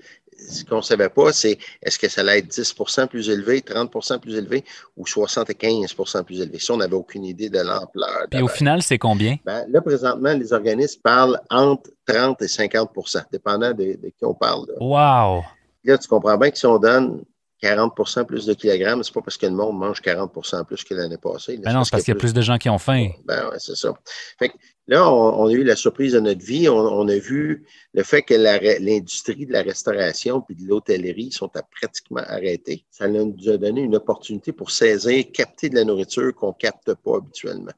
Ce 0.48 0.64
qu'on 0.64 0.78
ne 0.78 0.82
savait 0.82 1.08
pas, 1.08 1.32
c'est 1.32 1.56
est-ce 1.82 1.98
que 1.98 2.08
ça 2.08 2.22
allait 2.22 2.38
être 2.38 2.48
10% 2.48 3.06
plus 3.06 3.28
élevé, 3.28 3.60
30% 3.60 4.18
plus 4.18 4.34
élevé 4.34 4.64
ou 4.96 5.04
75% 5.04 6.24
plus 6.24 6.40
élevé? 6.40 6.58
Ça, 6.58 6.74
on 6.74 6.78
n'avait 6.78 6.94
aucune 6.94 7.24
idée 7.24 7.48
de 7.48 7.60
l'ampleur. 7.60 8.26
Et 8.32 8.42
au 8.42 8.48
final, 8.48 8.82
c'est 8.82 8.98
combien? 8.98 9.36
Ben, 9.44 9.64
là, 9.68 9.80
présentement, 9.80 10.32
les 10.32 10.52
organismes 10.52 11.00
parlent 11.02 11.40
entre 11.48 11.90
30 12.06 12.42
et 12.42 12.46
50% 12.46 13.24
dépendant 13.30 13.72
de, 13.72 13.84
qui 13.84 14.24
on 14.24 14.34
parle. 14.34 14.66
Wow! 14.80 15.44
Là, 15.84 15.98
tu 15.98 16.08
comprends 16.08 16.36
bien 16.36 16.50
que 16.50 16.58
si 16.58 16.66
on 16.66 16.78
donne 16.78 17.22
40% 17.62 18.24
plus 18.24 18.44
de 18.44 18.54
kilogrammes, 18.54 19.04
c'est 19.04 19.14
pas 19.14 19.22
parce 19.22 19.36
que 19.36 19.46
le 19.46 19.52
monde 19.52 19.78
mange 19.78 20.00
40% 20.00 20.64
plus 20.64 20.82
que 20.82 20.94
l'année 20.94 21.16
passée. 21.16 21.58
Ben 21.58 21.72
non, 21.72 21.84
c'est 21.84 21.92
parce 21.92 22.02
qu'il 22.02 22.12
y 22.12 22.16
a 22.16 22.18
plus 22.18 22.32
de 22.32 22.42
gens 22.42 22.58
qui 22.58 22.68
ont 22.68 22.78
faim. 22.78 23.10
Ben 23.24 23.48
ouais, 23.48 23.58
c'est 23.58 23.76
ça. 23.76 23.94
Fait 24.38 24.52
là, 24.88 25.08
on, 25.08 25.46
a 25.46 25.52
eu 25.52 25.62
la 25.62 25.76
surprise 25.76 26.14
de 26.14 26.20
notre 26.20 26.44
vie. 26.44 26.68
On, 26.68 27.06
a 27.06 27.16
vu 27.16 27.64
le 27.94 28.02
fait 28.02 28.22
que 28.22 28.34
l'industrie 28.34 29.46
de 29.46 29.52
la 29.52 29.62
restauration 29.62 30.44
et 30.50 30.54
de 30.54 30.66
l'hôtellerie 30.66 31.30
sont 31.30 31.48
pratiquement 31.48 32.22
arrêtées. 32.26 32.84
Ça 32.90 33.06
nous 33.06 33.36
a 33.48 33.56
donné 33.56 33.82
une 33.82 33.94
opportunité 33.94 34.52
pour 34.52 34.72
saisir, 34.72 35.24
capter 35.32 35.68
de 35.68 35.76
la 35.76 35.84
nourriture 35.84 36.34
qu'on 36.34 36.48
ne 36.48 36.58
capte 36.58 36.94
pas 36.94 37.16
habituellement. 37.16 37.72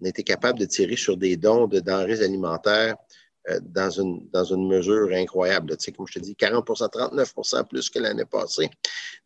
On 0.00 0.04
a 0.04 0.08
été 0.10 0.22
capable 0.22 0.58
de 0.58 0.66
tirer 0.66 0.96
sur 0.96 1.16
des 1.16 1.38
dons 1.38 1.66
de 1.68 1.80
denrées 1.80 2.22
alimentaires 2.22 2.96
dans 3.62 3.90
une, 3.90 4.20
dans 4.32 4.44
une 4.44 4.66
mesure 4.66 5.08
incroyable. 5.12 5.76
Tu 5.76 5.84
sais, 5.84 5.92
comme 5.92 6.06
je 6.06 6.14
te 6.14 6.18
dis, 6.18 6.34
40 6.34 6.64
39 6.92 7.34
plus 7.68 7.90
que 7.90 7.98
l'année 7.98 8.24
passée. 8.24 8.68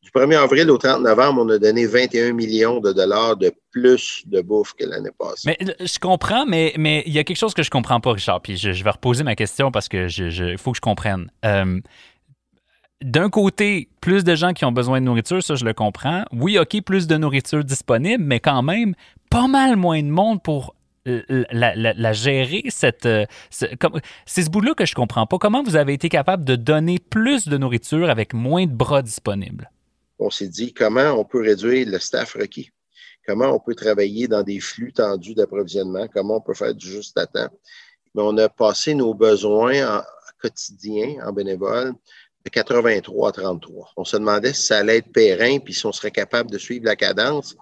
Du 0.02 0.10
1er 0.10 0.36
avril 0.36 0.70
au 0.70 0.78
30 0.78 1.02
novembre, 1.02 1.42
on 1.44 1.48
a 1.48 1.58
donné 1.58 1.86
21 1.86 2.32
millions 2.32 2.80
de 2.80 2.92
dollars 2.92 3.36
de 3.36 3.52
plus 3.70 4.22
de 4.26 4.40
bouffe 4.40 4.74
que 4.74 4.84
l'année 4.84 5.10
passée. 5.18 5.42
Mais 5.46 5.58
euh, 5.62 5.72
je 5.80 5.98
comprends, 5.98 6.44
mais, 6.46 6.74
mais 6.76 7.02
il 7.06 7.12
y 7.12 7.18
a 7.18 7.24
quelque 7.24 7.38
chose 7.38 7.54
que 7.54 7.62
je 7.62 7.70
comprends 7.70 8.00
pas, 8.00 8.12
Richard. 8.12 8.42
Puis 8.42 8.56
je, 8.56 8.84
vais 8.84 8.90
reposer 8.90 9.24
ma 9.24 9.36
question 9.36 9.70
parce 9.70 9.88
que 9.88 10.08
il 10.08 10.58
faut 10.58 10.72
que 10.72 10.76
je 10.76 10.82
comprenne. 10.82 11.30
Euh, 11.44 11.80
d'un 13.02 13.30
côté, 13.30 13.88
plus 14.02 14.24
de 14.24 14.34
gens 14.34 14.52
qui 14.52 14.66
ont 14.66 14.72
besoin 14.72 15.00
de 15.00 15.06
nourriture, 15.06 15.42
ça 15.42 15.54
je 15.54 15.64
le 15.64 15.72
comprends. 15.72 16.24
Oui, 16.32 16.58
OK, 16.58 16.82
plus 16.82 17.06
de 17.06 17.16
nourriture 17.16 17.64
disponible, 17.64 18.22
mais 18.22 18.40
quand 18.40 18.62
même, 18.62 18.94
pas 19.30 19.48
mal 19.48 19.76
moins 19.76 20.02
de 20.02 20.08
monde 20.08 20.42
pour 20.42 20.74
la, 21.06 22.12
gérer, 22.12 22.64
euh, 23.04 23.26
c'est 23.50 24.42
ce 24.42 24.50
bout-là 24.50 24.74
que 24.74 24.84
je 24.84 24.94
comprends 24.94 25.26
pas. 25.26 25.38
Comment 25.38 25.62
vous 25.62 25.76
avez 25.76 25.94
été 25.94 26.08
capable 26.08 26.44
de 26.44 26.56
donner 26.56 26.98
plus 26.98 27.48
de 27.48 27.56
nourriture 27.56 28.10
avec 28.10 28.34
moins 28.34 28.66
de 28.66 28.72
bras 28.72 29.02
disponibles? 29.02 29.70
On 30.18 30.30
s'est 30.30 30.48
dit 30.48 30.74
comment 30.74 31.12
on 31.12 31.24
peut 31.24 31.40
réduire 31.40 31.88
le 31.88 31.98
staff 31.98 32.34
requis, 32.34 32.70
comment 33.26 33.54
on 33.54 33.58
peut 33.58 33.74
travailler 33.74 34.28
dans 34.28 34.42
des 34.42 34.60
flux 34.60 34.92
tendus 34.92 35.34
d'approvisionnement, 35.34 36.06
comment 36.12 36.36
on 36.36 36.40
peut 36.40 36.54
faire 36.54 36.74
du 36.74 36.86
juste 36.86 37.16
à 37.16 37.26
temps? 37.26 37.48
Mais 38.14 38.22
on 38.22 38.36
a 38.36 38.48
passé 38.48 38.92
nos 38.92 39.14
besoins 39.14 39.98
en, 39.98 40.02
quotidiens 40.40 41.16
en 41.26 41.32
bénévole 41.32 41.94
de 42.44 42.50
83 42.50 43.28
à 43.28 43.32
33. 43.32 43.92
On 43.96 44.04
se 44.04 44.16
demandait 44.16 44.52
si 44.52 44.62
ça 44.64 44.78
allait 44.78 44.98
être 44.98 45.12
périn, 45.12 45.58
puis 45.58 45.74
si 45.74 45.86
on 45.86 45.92
serait 45.92 46.10
capable 46.10 46.50
de 46.50 46.58
suivre 46.58 46.86
la 46.86 46.96
cadence 46.96 47.56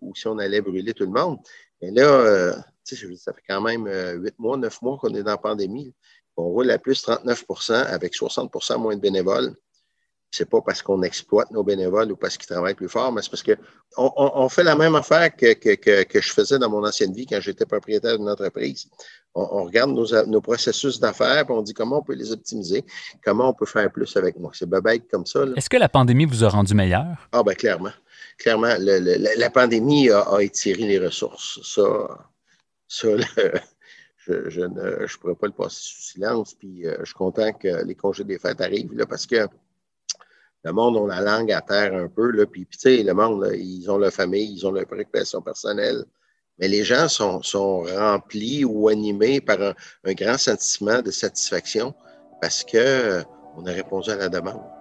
ou 0.00 0.14
si 0.14 0.26
on 0.26 0.38
allait 0.38 0.60
brûler 0.60 0.94
tout 0.94 1.04
le 1.04 1.10
monde. 1.10 1.38
Mais 1.82 1.90
là, 1.90 2.08
euh, 2.08 2.52
ça 2.84 3.32
fait 3.32 3.42
quand 3.48 3.60
même 3.60 3.86
euh, 3.86 4.14
huit 4.14 4.38
mois, 4.38 4.56
neuf 4.56 4.80
mois 4.82 4.96
qu'on 4.98 5.14
est 5.14 5.22
dans 5.22 5.32
la 5.32 5.38
pandémie. 5.38 5.94
On 6.36 6.44
roule 6.44 6.70
à 6.70 6.78
plus 6.78 7.02
39% 7.06 7.72
avec 7.72 8.14
60% 8.14 8.78
moins 8.78 8.94
de 8.94 9.00
bénévoles. 9.00 9.54
C'est 10.30 10.50
pas 10.50 10.60
parce 10.60 10.82
qu'on 10.82 11.02
exploite 11.02 11.50
nos 11.50 11.62
bénévoles 11.62 12.12
ou 12.12 12.16
parce 12.16 12.36
qu'ils 12.36 12.48
travaillent 12.48 12.74
plus 12.74 12.88
fort, 12.88 13.10
mais 13.12 13.22
c'est 13.22 13.30
parce 13.30 13.42
qu'on 13.42 14.12
on, 14.16 14.48
fait 14.48 14.64
la 14.64 14.74
même 14.76 14.94
affaire 14.94 15.34
que, 15.34 15.54
que, 15.54 16.20
je 16.20 16.32
faisais 16.32 16.58
dans 16.58 16.68
mon 16.68 16.84
ancienne 16.84 17.12
vie 17.14 17.26
quand 17.26 17.40
j'étais 17.40 17.64
propriétaire 17.64 18.18
d'une 18.18 18.28
entreprise. 18.28 18.88
On, 19.34 19.64
regarde 19.64 19.92
nos, 19.92 20.26
nos 20.26 20.40
processus 20.40 20.98
d'affaires 20.98 21.46
et 21.48 21.52
on 21.52 21.62
dit 21.62 21.72
comment 21.72 21.98
on 21.98 22.02
peut 22.02 22.14
les 22.14 22.32
optimiser, 22.32 22.84
comment 23.24 23.50
on 23.50 23.54
peut 23.54 23.66
faire 23.66 23.90
plus 23.90 24.14
avec 24.16 24.38
moi. 24.38 24.50
C'est 24.52 24.68
bête 24.68 25.04
comme 25.10 25.26
ça. 25.26 25.44
Est-ce 25.54 25.70
que 25.70 25.76
la 25.76 25.88
pandémie 25.88 26.26
vous 26.26 26.44
a 26.44 26.48
rendu 26.48 26.74
meilleur? 26.74 27.28
Ah, 27.32 27.42
ben 27.42 27.54
clairement 27.54 27.92
clairement, 28.38 28.74
la, 28.78 29.50
pandémie 29.50 30.10
a, 30.10 30.38
étiré 30.40 30.82
les 30.82 30.98
ressources. 30.98 31.60
Ça, 31.62 32.28
je, 34.18 34.60
ne 34.60 35.16
pourrais 35.18 35.34
pas 35.34 35.46
le 35.46 35.52
passer 35.52 35.78
sous 35.80 36.02
silence. 36.02 36.54
Puis 36.54 36.86
euh, 36.86 36.96
je 37.00 37.06
suis 37.06 37.14
content 37.14 37.52
que 37.52 37.84
les 37.84 37.94
congés 37.94 38.24
des 38.24 38.38
fêtes 38.38 38.60
arrivent 38.60 38.94
là, 38.94 39.06
parce 39.06 39.26
que 39.26 39.46
le 40.64 40.72
monde 40.72 41.10
a 41.10 41.20
la 41.20 41.38
langue 41.38 41.52
à 41.52 41.60
terre 41.60 41.94
un 41.94 42.08
peu. 42.08 42.30
Là, 42.32 42.46
puis, 42.46 42.66
tu 42.66 42.78
sais, 42.78 43.02
le 43.02 43.14
monde, 43.14 43.48
ils 43.54 43.88
ont 43.90 43.98
leur 43.98 44.12
famille, 44.12 44.52
ils 44.52 44.66
ont 44.66 44.72
leur 44.72 44.86
préoccupation 44.86 45.40
personnelle. 45.40 46.04
Mais 46.58 46.68
les 46.68 46.84
gens 46.84 47.08
sont, 47.08 47.42
sont 47.42 47.82
remplis 47.82 48.64
ou 48.64 48.88
animés 48.88 49.40
par 49.40 49.60
un, 49.60 49.74
un 50.04 50.12
grand 50.14 50.38
sentiment 50.38 51.02
de 51.02 51.10
satisfaction 51.10 51.94
parce 52.40 52.64
qu'on 52.64 52.78
euh, 52.78 53.22
a 53.66 53.70
répondu 53.70 54.10
à 54.10 54.16
la 54.16 54.28
demande. 54.28 54.75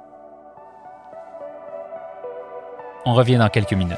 On 3.07 3.13
revient 3.13 3.37
dans 3.37 3.49
quelques 3.49 3.73
minutes. 3.73 3.97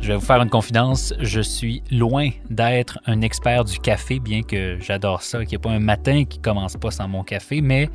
Je 0.00 0.12
vais 0.12 0.14
vous 0.14 0.24
faire 0.24 0.40
une 0.40 0.48
confidence, 0.48 1.12
je 1.18 1.40
suis 1.40 1.82
loin 1.90 2.30
d'être 2.48 2.98
un 3.06 3.20
expert 3.20 3.64
du 3.64 3.78
café, 3.78 4.20
bien 4.20 4.42
que 4.42 4.78
j'adore 4.80 5.20
ça, 5.22 5.40
qu'il 5.40 5.48
n'y 5.48 5.54
ait 5.56 5.58
pas 5.58 5.70
un 5.70 5.80
matin 5.80 6.24
qui 6.24 6.38
commence 6.38 6.76
pas 6.76 6.92
sans 6.92 7.08
mon 7.08 7.24
café, 7.24 7.60
mais 7.60 7.90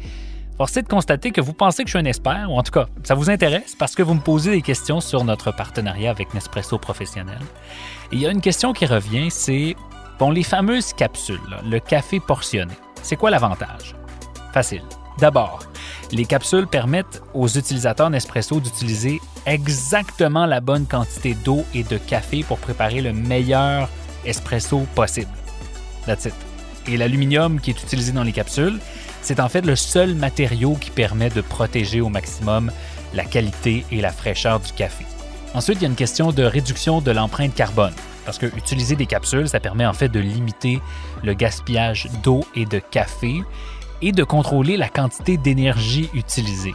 force 0.57 0.73
de 0.73 0.81
constater 0.81 1.31
que 1.31 1.41
vous 1.41 1.53
pensez 1.53 1.83
que 1.83 1.89
je 1.89 1.97
suis 1.97 2.05
un 2.05 2.09
expert, 2.09 2.51
ou 2.51 2.57
en 2.57 2.63
tout 2.63 2.73
cas, 2.73 2.87
ça 3.03 3.15
vous 3.15 3.29
intéresse 3.29 3.75
parce 3.79 3.95
que 3.95 4.03
vous 4.03 4.13
me 4.13 4.19
posez 4.19 4.51
des 4.51 4.61
questions 4.61 4.99
sur 4.99 5.23
notre 5.23 5.51
partenariat 5.55 6.11
avec 6.11 6.33
Nespresso 6.33 6.77
Professionnel. 6.77 7.39
Et 8.11 8.17
il 8.17 8.19
y 8.19 8.27
a 8.27 8.29
une 8.29 8.41
question 8.41 8.73
qui 8.73 8.85
revient, 8.85 9.31
c'est, 9.31 9.75
bon, 10.19 10.29
les 10.29 10.43
fameuses 10.43 10.93
capsules, 10.93 11.39
le 11.65 11.79
café 11.79 12.19
portionné, 12.19 12.73
c'est 13.01 13.15
quoi 13.15 13.31
l'avantage? 13.31 13.95
Facile. 14.53 14.83
D'abord, 15.19 15.59
les 16.11 16.25
capsules 16.25 16.67
permettent 16.67 17.21
aux 17.33 17.47
utilisateurs 17.47 18.09
Nespresso 18.09 18.59
d'utiliser 18.59 19.21
exactement 19.45 20.45
la 20.45 20.59
bonne 20.59 20.85
quantité 20.85 21.35
d'eau 21.35 21.63
et 21.73 21.83
de 21.83 21.97
café 21.97 22.43
pour 22.43 22.57
préparer 22.57 23.01
le 23.01 23.13
meilleur 23.13 23.89
espresso 24.25 24.79
possible. 24.95 25.31
That's 26.05 26.25
it. 26.25 26.33
Et 26.87 26.97
l'aluminium 26.97 27.59
qui 27.59 27.69
est 27.69 27.83
utilisé 27.83 28.11
dans 28.11 28.23
les 28.23 28.31
capsules, 28.31 28.79
c'est 29.21 29.39
en 29.39 29.49
fait 29.49 29.65
le 29.65 29.75
seul 29.75 30.15
matériau 30.15 30.75
qui 30.75 30.89
permet 30.89 31.29
de 31.29 31.41
protéger 31.41 32.01
au 32.01 32.09
maximum 32.09 32.71
la 33.13 33.23
qualité 33.23 33.85
et 33.91 34.01
la 34.01 34.11
fraîcheur 34.11 34.59
du 34.59 34.71
café. 34.73 35.05
Ensuite, 35.53 35.77
il 35.79 35.83
y 35.83 35.85
a 35.85 35.89
une 35.89 35.95
question 35.95 36.31
de 36.31 36.43
réduction 36.43 37.01
de 37.01 37.11
l'empreinte 37.11 37.53
carbone. 37.53 37.93
Parce 38.25 38.37
que 38.37 38.45
utiliser 38.45 38.95
des 38.95 39.05
capsules, 39.05 39.49
ça 39.49 39.59
permet 39.59 39.85
en 39.85 39.93
fait 39.93 40.07
de 40.07 40.19
limiter 40.19 40.79
le 41.23 41.33
gaspillage 41.33 42.07
d'eau 42.23 42.45
et 42.55 42.65
de 42.65 42.79
café 42.79 43.41
et 44.01 44.11
de 44.11 44.23
contrôler 44.23 44.77
la 44.77 44.89
quantité 44.89 45.37
d'énergie 45.37 46.09
utilisée. 46.13 46.73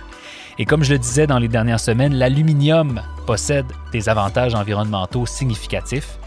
Et 0.59 0.65
comme 0.65 0.85
je 0.85 0.93
le 0.93 0.99
disais 0.99 1.27
dans 1.27 1.39
les 1.39 1.49
dernières 1.49 1.81
semaines, 1.81 2.15
l'aluminium 2.15 3.03
possède 3.27 3.67
des 3.93 4.09
avantages 4.09 4.55
environnementaux 4.55 5.27
significatifs. 5.27 6.19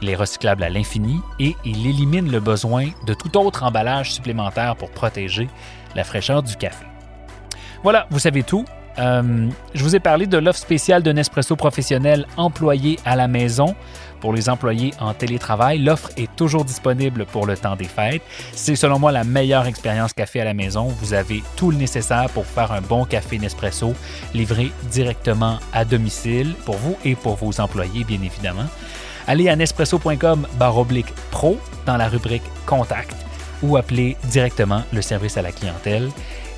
Il 0.00 0.08
est 0.08 0.16
recyclable 0.16 0.62
à 0.62 0.70
l'infini 0.70 1.20
et 1.38 1.54
il 1.64 1.86
élimine 1.86 2.30
le 2.30 2.40
besoin 2.40 2.88
de 3.06 3.14
tout 3.14 3.36
autre 3.38 3.62
emballage 3.62 4.12
supplémentaire 4.12 4.76
pour 4.76 4.90
protéger 4.90 5.48
la 5.94 6.04
fraîcheur 6.04 6.42
du 6.42 6.56
café. 6.56 6.84
Voilà, 7.82 8.06
vous 8.10 8.18
savez 8.18 8.42
tout. 8.42 8.64
Euh, 8.98 9.48
je 9.74 9.82
vous 9.82 9.96
ai 9.96 10.00
parlé 10.00 10.26
de 10.26 10.38
l'offre 10.38 10.58
spéciale 10.58 11.02
de 11.02 11.12
Nespresso 11.12 11.56
professionnel 11.56 12.26
employé 12.36 12.98
à 13.04 13.16
la 13.16 13.28
maison. 13.28 13.74
Pour 14.24 14.32
les 14.32 14.48
employés 14.48 14.94
en 15.00 15.12
télétravail, 15.12 15.80
l'offre 15.80 16.08
est 16.16 16.34
toujours 16.34 16.64
disponible 16.64 17.26
pour 17.26 17.44
le 17.44 17.58
temps 17.58 17.76
des 17.76 17.84
fêtes. 17.84 18.22
C'est 18.54 18.74
selon 18.74 18.98
moi 18.98 19.12
la 19.12 19.22
meilleure 19.22 19.66
expérience 19.66 20.14
café 20.14 20.40
à 20.40 20.44
la 20.44 20.54
maison. 20.54 20.86
Vous 20.86 21.12
avez 21.12 21.42
tout 21.56 21.70
le 21.70 21.76
nécessaire 21.76 22.30
pour 22.30 22.46
faire 22.46 22.72
un 22.72 22.80
bon 22.80 23.04
café 23.04 23.38
Nespresso 23.38 23.92
livré 24.32 24.72
directement 24.90 25.58
à 25.74 25.84
domicile 25.84 26.54
pour 26.64 26.76
vous 26.76 26.96
et 27.04 27.16
pour 27.16 27.36
vos 27.36 27.60
employés, 27.60 28.04
bien 28.04 28.22
évidemment. 28.22 28.64
Allez 29.26 29.50
à 29.50 29.56
nespresso.com 29.56 30.46
pro 31.30 31.58
dans 31.84 31.98
la 31.98 32.08
rubrique 32.08 32.44
Contact 32.64 33.14
ou 33.62 33.76
appelez 33.76 34.16
directement 34.30 34.84
le 34.94 35.02
service 35.02 35.36
à 35.36 35.42
la 35.42 35.52
clientèle. 35.52 36.08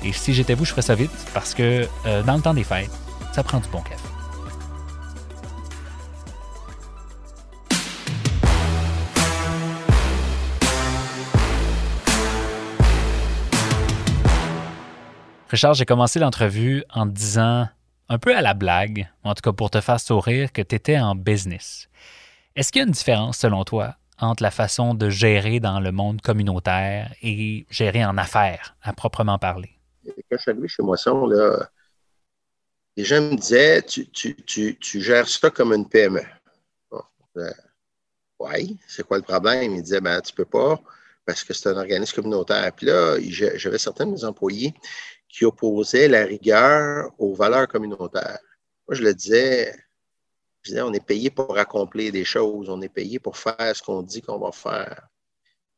Et 0.05 0.13
si 0.13 0.33
j'étais 0.33 0.53
vous, 0.53 0.63
je 0.63 0.69
ferais 0.69 0.83
ça 0.83 0.95
vite 0.95 1.11
parce 1.33 1.53
que 1.53 1.85
euh, 2.05 2.23
dans 2.23 2.37
le 2.37 2.41
temps 2.41 2.53
des 2.53 2.63
fêtes, 2.63 2.91
ça 3.33 3.43
prend 3.43 3.59
du 3.59 3.67
bon 3.67 3.81
café. 3.81 4.16
Richard, 15.57 15.73
j'ai 15.73 15.85
commencé 15.85 16.19
l'entrevue 16.19 16.83
en 16.93 17.07
te 17.07 17.13
disant, 17.13 17.67
un 18.09 18.19
peu 18.19 18.37
à 18.37 18.43
la 18.43 18.53
blague, 18.53 19.09
en 19.23 19.33
tout 19.33 19.41
cas 19.41 19.53
pour 19.53 19.71
te 19.71 19.81
faire 19.81 19.99
sourire, 19.99 20.51
que 20.53 20.61
tu 20.61 20.75
étais 20.75 20.99
en 20.99 21.15
business. 21.15 21.89
Est-ce 22.55 22.71
qu'il 22.71 22.81
y 22.81 22.83
a 22.83 22.85
une 22.85 22.93
différence, 22.93 23.39
selon 23.39 23.63
toi, 23.63 23.95
entre 24.19 24.43
la 24.43 24.51
façon 24.51 24.93
de 24.93 25.09
gérer 25.09 25.59
dans 25.59 25.79
le 25.79 25.91
monde 25.91 26.21
communautaire 26.21 27.11
et 27.23 27.65
gérer 27.71 28.05
en 28.05 28.19
affaires, 28.19 28.75
à 28.83 28.93
proprement 28.93 29.39
parler? 29.39 29.71
quand 30.29 30.37
je 30.37 30.51
suis 30.51 30.69
chez 30.69 30.83
Moisson, 30.83 31.25
là, 31.25 31.67
les 32.95 33.03
gens 33.03 33.19
me 33.19 33.35
disaient 33.35 33.81
tu, 33.81 34.05
tu, 34.11 35.01
gères 35.01 35.27
ça 35.27 35.49
comme 35.49 35.73
une 35.73 35.89
PME. 35.89 36.21
Euh, 37.37 37.51
oui, 38.41 38.77
c'est 38.87 39.07
quoi 39.07 39.17
le 39.17 39.23
problème? 39.23 39.73
Ils 39.73 39.81
disaient 39.81 40.01
ben, 40.01 40.21
tu 40.21 40.35
peux 40.35 40.45
pas 40.45 40.79
parce 41.25 41.43
que 41.43 41.51
c'est 41.55 41.69
un 41.69 41.77
organisme 41.77 42.13
communautaire. 42.13 42.71
Puis 42.73 42.85
là, 42.85 43.17
j'avais 43.55 43.79
certains 43.79 44.05
de 44.05 44.11
mes 44.11 44.23
employés 44.23 44.75
qui 45.37 45.45
opposaient 45.45 46.07
la 46.07 46.25
rigueur 46.25 47.11
aux 47.19 47.35
valeurs 47.35 47.67
communautaires. 47.67 48.39
Moi, 48.87 48.95
je 48.95 49.03
le 49.03 49.13
disais, 49.13 49.71
je 50.63 50.71
disais, 50.71 50.81
on 50.81 50.93
est 50.93 51.05
payé 51.05 51.29
pour 51.29 51.55
accomplir 51.59 52.11
des 52.11 52.25
choses, 52.25 52.69
on 52.69 52.81
est 52.81 52.89
payé 52.89 53.19
pour 53.19 53.37
faire 53.37 53.75
ce 53.75 53.83
qu'on 53.83 54.01
dit 54.01 54.23
qu'on 54.23 54.39
va 54.39 54.51
faire. 54.51 55.07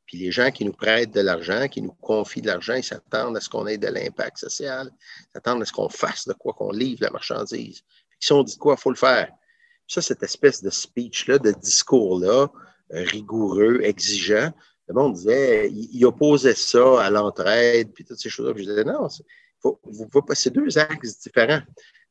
Puis 0.05 0.17
les 0.17 0.31
gens 0.31 0.49
qui 0.49 0.63
nous 0.63 0.71
prêtent 0.71 1.11
de 1.11 1.19
l'argent, 1.19 1.67
qui 1.67 1.81
nous 1.81 1.91
confient 1.91 2.41
de 2.41 2.47
l'argent, 2.47 2.75
ils 2.75 2.85
s'attendent 2.85 3.35
à 3.35 3.41
ce 3.41 3.49
qu'on 3.49 3.67
ait 3.67 3.77
de 3.77 3.87
l'impact 3.87 4.37
social, 4.37 4.89
ils 4.93 5.31
s'attendent 5.33 5.61
à 5.61 5.65
ce 5.65 5.73
qu'on 5.73 5.89
fasse 5.89 6.25
de 6.25 6.33
quoi, 6.33 6.53
qu'on 6.53 6.71
livre 6.71 7.03
la 7.03 7.11
marchandise. 7.11 7.81
Puis 7.81 8.19
si 8.21 8.31
on 8.31 8.43
dit 8.43 8.57
quoi, 8.57 8.75
il 8.77 8.81
faut 8.81 8.91
le 8.91 8.95
faire. 8.95 9.29
ça, 9.87 10.01
cette 10.01 10.23
espèce 10.23 10.63
de 10.63 10.69
speech-là, 10.69 11.37
de 11.37 11.51
discours-là, 11.51 12.47
euh, 12.93 13.03
rigoureux, 13.03 13.81
exigeant, 13.81 14.53
le 14.87 14.95
monde 14.95 15.13
disait, 15.15 15.69
il, 15.69 16.03
opposait 16.05 16.55
ça 16.55 17.03
à 17.03 17.09
l'entraide, 17.11 17.91
puis 17.93 18.05
toutes 18.05 18.19
ces 18.19 18.29
choses-là. 18.29 18.53
je 18.55 18.63
disais, 18.63 18.83
non, 18.83 19.07
faut, 19.09 19.23
vous 19.63 20.21
passer 20.21 20.49
deux 20.49 20.77
axes 20.77 21.19
différents. 21.19 21.61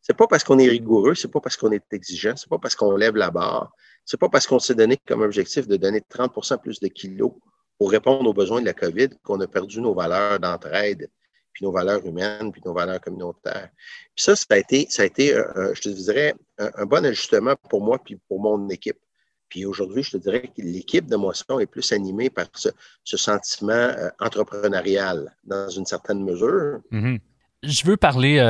C'est 0.00 0.16
pas 0.16 0.26
parce 0.26 0.44
qu'on 0.44 0.58
est 0.58 0.68
rigoureux, 0.68 1.14
c'est 1.14 1.30
pas 1.30 1.40
parce 1.40 1.56
qu'on 1.56 1.72
est 1.72 1.92
exigeant, 1.92 2.34
c'est 2.36 2.48
pas 2.48 2.58
parce 2.58 2.74
qu'on 2.74 2.96
lève 2.96 3.16
la 3.16 3.30
barre, 3.30 3.72
c'est 4.04 4.16
pas 4.18 4.28
parce 4.28 4.46
qu'on 4.46 4.58
s'est 4.58 4.74
donné 4.74 4.96
comme 5.06 5.22
objectif 5.22 5.66
de 5.66 5.76
donner 5.76 6.00
30% 6.00 6.60
plus 6.60 6.80
de 6.80 6.88
kilos 6.88 7.32
pour 7.78 7.90
répondre 7.90 8.28
aux 8.28 8.34
besoins 8.34 8.60
de 8.60 8.66
la 8.66 8.74
COVID 8.74 9.10
qu'on 9.22 9.40
a 9.40 9.46
perdu 9.46 9.80
nos 9.80 9.94
valeurs 9.94 10.40
d'entraide, 10.40 11.10
puis 11.52 11.64
nos 11.64 11.72
valeurs 11.72 12.04
humaines, 12.06 12.52
puis 12.52 12.62
nos 12.64 12.74
valeurs 12.74 13.00
communautaires. 13.00 13.70
Puis 14.14 14.24
ça, 14.24 14.36
ça 14.36 14.46
a 14.50 14.56
été, 14.56 14.86
ça 14.90 15.02
a 15.02 15.06
été 15.06 15.34
euh, 15.34 15.44
euh, 15.56 15.74
je 15.74 15.82
te 15.82 15.88
dirais, 15.88 16.34
un, 16.58 16.86
bon 16.86 17.04
ajustement 17.04 17.54
pour 17.68 17.82
moi 17.82 17.98
puis 18.02 18.16
pour 18.28 18.40
mon 18.40 18.68
équipe. 18.68 18.98
Puis 19.48 19.64
aujourd'hui, 19.64 20.02
je 20.02 20.12
te 20.12 20.16
dirais 20.18 20.42
que 20.42 20.62
l'équipe 20.62 21.06
de 21.06 21.16
Moisson 21.16 21.58
est 21.58 21.66
plus 21.66 21.92
animée 21.92 22.28
par 22.28 22.46
ce, 22.54 22.70
sentiment 23.16 23.72
euh, 23.72 24.08
entrepreneurial 24.20 25.34
dans 25.44 25.68
une 25.68 25.86
certaine 25.86 26.22
mesure. 26.22 26.80
Mm-hmm. 26.92 27.20
Je 27.62 27.84
veux 27.84 27.96
parler, 27.96 28.40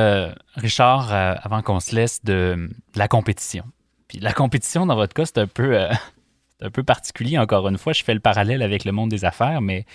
Richard, 0.55 1.11
avant 1.11 1.61
qu'on 1.61 1.79
se 1.79 1.95
laisse, 1.95 2.23
de, 2.23 2.69
la 2.95 3.07
compétition. 3.07 3.65
Puis 4.07 4.19
la 4.19 4.33
compétition, 4.33 4.85
dans 4.85 4.95
votre 4.95 5.13
cas, 5.13 5.25
c'est 5.25 5.39
un 5.39 5.47
peu 5.47 5.87
c'est 6.59 6.65
un 6.65 6.71
peu 6.71 6.83
particulier, 6.83 7.37
encore 7.37 7.67
une 7.67 7.77
fois. 7.77 7.93
Je 7.93 8.03
fais 8.03 8.13
le 8.13 8.19
parallèle 8.19 8.61
avec 8.61 8.83
le 8.83 8.91
monde 8.91 9.09
des 9.09 9.23
affaires, 9.23 9.61
mais 9.61 9.85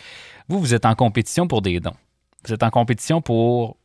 vous, 0.49 0.59
vous 0.59 0.75
êtes 0.75 0.87
en 0.87 0.95
compétition 0.95 1.47
pour 1.47 1.61
des 1.61 1.79
dons. 1.79 1.97
Vous 2.47 2.55
êtes 2.55 2.63
en 2.63 2.71
compétition 2.71 3.21
pour 3.21 3.77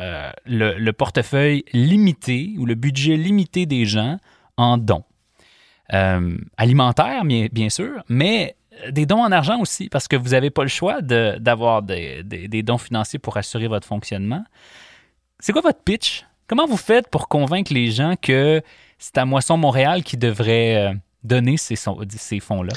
euh, 0.00 0.30
le, 0.46 0.90
portefeuille 0.92 1.64
limité 1.72 2.54
ou 2.58 2.66
le 2.66 2.74
budget 2.74 3.16
limité 3.16 3.66
des 3.66 3.84
gens 3.84 4.18
en 4.56 4.78
dons. 4.78 5.04
Euh, 5.92 6.36
alimentaires, 6.56 7.24
bien, 7.24 7.48
bien, 7.52 7.68
sûr, 7.68 8.02
mais 8.08 8.55
des 8.90 9.06
dons 9.06 9.22
en 9.22 9.32
argent 9.32 9.60
aussi, 9.60 9.88
parce 9.88 10.08
que 10.08 10.16
vous 10.16 10.30
n'avez 10.30 10.50
pas 10.50 10.62
le 10.62 10.68
choix 10.68 11.00
d'avoir 11.02 11.82
des, 11.82 12.22
des, 12.22 12.62
dons 12.62 12.78
financiers 12.78 13.18
pour 13.18 13.36
assurer 13.36 13.68
votre 13.68 13.86
fonctionnement. 13.86 14.44
C'est 15.40 15.52
quoi 15.52 15.62
votre 15.62 15.82
pitch? 15.82 16.24
Comment 16.46 16.66
vous 16.66 16.76
faites 16.76 17.08
pour 17.08 17.28
convaincre 17.28 17.72
les 17.72 17.90
gens 17.90 18.14
que 18.20 18.62
c'est 18.98 19.18
à 19.18 19.24
Moisson 19.24 19.56
Montréal 19.56 20.04
qui 20.04 20.16
devrait 20.16 20.76
euh, 20.76 20.94
donner 21.24 21.56
ces, 21.56 21.76
ces 21.76 22.40
fonds-là? 22.40 22.72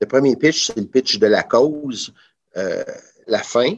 Le 0.00 0.06
premier 0.06 0.36
pitch, 0.36 0.66
c'est 0.66 0.76
le 0.76 0.86
pitch 0.86 1.18
de 1.18 1.26
la 1.26 1.42
cause. 1.42 2.12
Euh, 2.56 2.82
la 3.26 3.40
fin, 3.40 3.74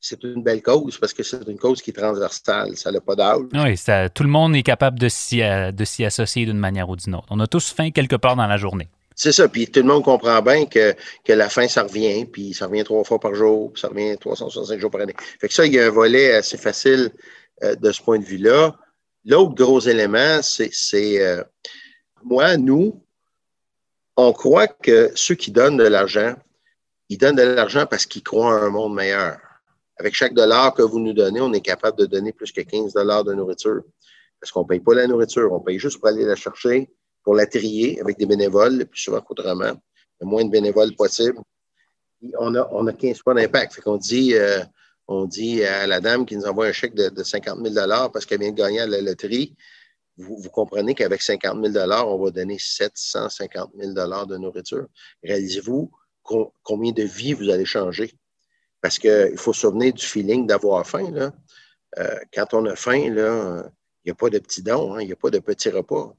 c'est 0.00 0.22
une 0.22 0.42
belle 0.42 0.62
cause 0.62 0.98
parce 0.98 1.12
que 1.12 1.22
c'est 1.22 1.46
une 1.48 1.58
cause 1.58 1.80
qui 1.80 1.90
est 1.90 1.94
transversale. 1.94 2.76
Ça 2.76 2.92
n'a 2.92 3.00
pas 3.00 3.16
d'âge. 3.16 3.40
Oui, 3.54 3.76
ça, 3.76 4.08
tout 4.08 4.22
le 4.22 4.28
monde 4.28 4.54
est 4.54 4.62
capable 4.62 4.98
de 4.98 5.08
s'y, 5.08 5.42
euh, 5.42 5.72
de 5.72 5.84
s'y 5.84 6.04
associer 6.04 6.46
d'une 6.46 6.58
manière 6.58 6.88
ou 6.88 6.96
d'une 6.96 7.14
autre. 7.14 7.26
On 7.30 7.40
a 7.40 7.46
tous 7.46 7.72
faim 7.72 7.90
quelque 7.90 8.16
part 8.16 8.36
dans 8.36 8.46
la 8.46 8.56
journée. 8.56 8.88
C'est 9.18 9.32
ça. 9.32 9.48
Puis 9.48 9.66
tout 9.66 9.80
le 9.80 9.86
monde 9.86 10.04
comprend 10.04 10.40
bien 10.40 10.64
que, 10.64 10.94
que 11.24 11.32
la 11.32 11.48
faim, 11.48 11.68
ça 11.68 11.82
revient. 11.82 12.24
Puis 12.24 12.54
ça 12.54 12.66
revient 12.66 12.84
trois 12.84 13.04
fois 13.04 13.18
par 13.18 13.34
jour. 13.34 13.72
Puis 13.72 13.82
ça 13.82 13.88
revient 13.88 14.16
365 14.16 14.80
jours 14.80 14.90
par 14.90 15.02
année. 15.02 15.14
Fait 15.40 15.48
que 15.48 15.54
ça, 15.54 15.66
il 15.66 15.74
y 15.74 15.80
a 15.80 15.86
un 15.86 15.90
volet 15.90 16.32
assez 16.32 16.56
facile 16.56 17.10
euh, 17.64 17.74
de 17.74 17.92
ce 17.92 18.00
point 18.00 18.18
de 18.18 18.24
vue-là. 18.24 18.74
L'autre 19.26 19.54
gros 19.54 19.80
élément, 19.80 20.40
c'est, 20.42 20.70
c'est 20.72 21.18
moi, 22.22 22.56
nous, 22.56 23.02
on 24.16 24.32
croit 24.32 24.68
que 24.68 25.10
ceux 25.14 25.34
qui 25.34 25.50
donnent 25.50 25.76
de 25.76 25.86
l'argent, 25.86 26.34
ils 27.08 27.18
donnent 27.18 27.36
de 27.36 27.42
l'argent 27.42 27.86
parce 27.86 28.06
qu'ils 28.06 28.22
croient 28.22 28.54
à 28.54 28.64
un 28.64 28.70
monde 28.70 28.94
meilleur. 28.94 29.38
Avec 29.96 30.14
chaque 30.14 30.34
dollar 30.34 30.74
que 30.74 30.82
vous 30.82 31.00
nous 31.00 31.12
donnez, 31.12 31.40
on 31.40 31.52
est 31.52 31.60
capable 31.60 31.98
de 31.98 32.06
donner 32.06 32.32
plus 32.32 32.52
que 32.52 32.60
15 32.60 32.92
dollars 32.92 33.24
de 33.24 33.34
nourriture. 33.34 33.82
Parce 34.40 34.52
qu'on 34.52 34.62
ne 34.62 34.66
paye 34.66 34.80
pas 34.80 34.94
la 34.94 35.06
nourriture, 35.06 35.52
on 35.52 35.60
paye 35.60 35.78
juste 35.78 35.98
pour 35.98 36.08
aller 36.08 36.24
la 36.24 36.36
chercher, 36.36 36.88
pour 37.28 37.34
la 37.34 37.44
trier 37.44 38.00
avec 38.00 38.16
des 38.16 38.24
bénévoles, 38.24 38.78
le 38.78 38.84
plus 38.86 39.00
souvent 39.00 39.20
qu'autrement, 39.20 39.74
le 40.18 40.26
moins 40.26 40.46
de 40.46 40.50
bénévoles 40.50 40.94
possible. 40.96 41.38
on 42.38 42.54
a, 42.54 42.66
on 42.72 42.86
a 42.86 42.92
15 42.94 43.18
points 43.18 43.34
d'impact. 43.34 43.74
Fait 43.74 43.82
qu'on 43.82 43.98
dit, 43.98 44.32
euh, 44.32 44.64
on 45.06 45.26
dit 45.26 45.62
à 45.62 45.86
la 45.86 46.00
dame 46.00 46.24
qui 46.24 46.38
nous 46.38 46.46
envoie 46.46 46.68
un 46.68 46.72
chèque 46.72 46.94
de, 46.94 47.22
50 47.22 47.58
000 47.62 47.86
parce 48.10 48.24
qu'elle 48.24 48.40
vient 48.40 48.50
de 48.50 48.56
gagner 48.56 48.80
à 48.80 48.86
la 48.86 49.02
loterie, 49.02 49.54
vous, 50.16 50.40
comprenez 50.50 50.94
qu'avec 50.94 51.20
50 51.20 51.62
000 51.70 51.90
on 52.06 52.16
va 52.16 52.30
donner 52.30 52.56
750 52.58 53.72
000 53.78 53.92
de 53.92 54.36
nourriture. 54.38 54.86
Réalisez-vous 55.22 55.90
combien 56.62 56.92
de 56.92 57.02
vies 57.02 57.34
vous 57.34 57.50
allez 57.50 57.66
changer? 57.66 58.10
Parce 58.80 58.98
qu'il 58.98 59.36
faut 59.36 59.52
se 59.52 59.60
souvenir 59.60 59.92
du 59.92 60.02
feeling 60.02 60.46
d'avoir 60.46 60.86
faim. 60.86 61.30
Euh, 61.98 62.18
quand 62.32 62.54
on 62.54 62.64
a 62.64 62.74
faim, 62.74 62.96
il 62.96 63.12
n'y 63.12 64.10
a 64.12 64.14
pas 64.14 64.30
de 64.30 64.38
petits 64.38 64.62
dons, 64.62 64.94
hein, 64.94 65.02
il 65.02 65.08
n'y 65.08 65.12
a 65.12 65.16
pas 65.16 65.28
de 65.28 65.40
petits 65.40 65.68
repas. 65.68 66.14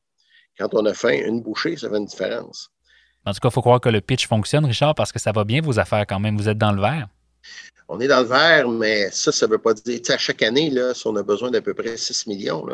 Quand 0.59 0.73
on 0.73 0.85
a 0.85 0.93
faim, 0.93 1.17
une 1.25 1.41
bouchée, 1.41 1.77
ça 1.77 1.89
fait 1.89 1.97
une 1.97 2.05
différence. 2.05 2.69
En 3.25 3.31
tout 3.31 3.39
cas, 3.39 3.49
il 3.49 3.53
faut 3.53 3.61
croire 3.61 3.79
que 3.79 3.89
le 3.89 4.01
pitch 4.01 4.27
fonctionne, 4.27 4.65
Richard, 4.65 4.93
parce 4.95 5.11
que 5.11 5.19
ça 5.19 5.31
va 5.31 5.43
bien 5.43 5.61
vos 5.61 5.79
affaires 5.79 6.05
quand 6.07 6.19
même. 6.19 6.37
Vous 6.37 6.49
êtes 6.49 6.57
dans 6.57 6.71
le 6.71 6.81
vert. 6.81 7.07
On 7.87 7.99
est 7.99 8.07
dans 8.07 8.19
le 8.19 8.27
vert, 8.27 8.67
mais 8.69 9.09
ça, 9.11 9.31
ça 9.31 9.47
ne 9.47 9.51
veut 9.51 9.57
pas 9.57 9.73
dire. 9.73 9.99
À 10.09 10.17
chaque 10.17 10.43
année, 10.43 10.69
là, 10.69 10.93
si 10.93 11.07
on 11.07 11.15
a 11.15 11.23
besoin 11.23 11.49
d'à 11.49 11.61
peu 11.61 11.73
près 11.73 11.97
6 11.97 12.27
millions, 12.27 12.65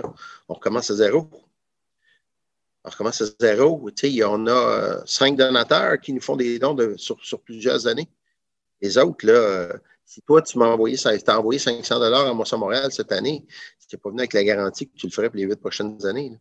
on 0.50 0.54
recommence 0.54 0.90
à 0.92 0.96
zéro. 0.96 1.30
On 2.84 2.90
recommence 2.90 3.22
à 3.22 3.26
zéro. 3.40 3.90
En 4.24 4.48
a 4.48 4.52
euh, 4.52 5.02
cinq 5.06 5.38
donateurs 5.38 6.00
qui 6.00 6.12
nous 6.14 6.22
font 6.22 6.36
des 6.36 6.60
dons 6.60 6.76
sur, 6.98 7.40
plusieurs 7.42 7.88
années. 7.88 8.10
Les 8.82 8.98
autres, 8.98 9.26
là, 9.26 9.34
euh, 9.34 9.74
si 10.06 10.22
toi, 10.22 10.42
tu 10.42 10.60
m'as 10.60 10.68
envoyé, 10.68 10.98
as 11.06 11.38
envoyé 11.38 11.60
500 11.60 12.00
dollars 12.00 12.28
à 12.28 12.34
Mont-Saint-Montréal 12.34 12.92
cette 12.92 13.12
année, 13.12 13.46
si 13.80 13.88
tu 13.88 13.96
n'es 13.96 14.00
pas 14.00 14.10
venu 14.10 14.22
avec 14.22 14.34
la 14.34 14.44
garantie 14.44 14.88
que 14.88 14.96
tu 14.96 15.08
le 15.08 15.12
ferais 15.12 15.30
pour 15.30 15.38
les 15.38 15.44
huit 15.44 15.60
prochaines 15.60 16.06
années. 16.06 16.38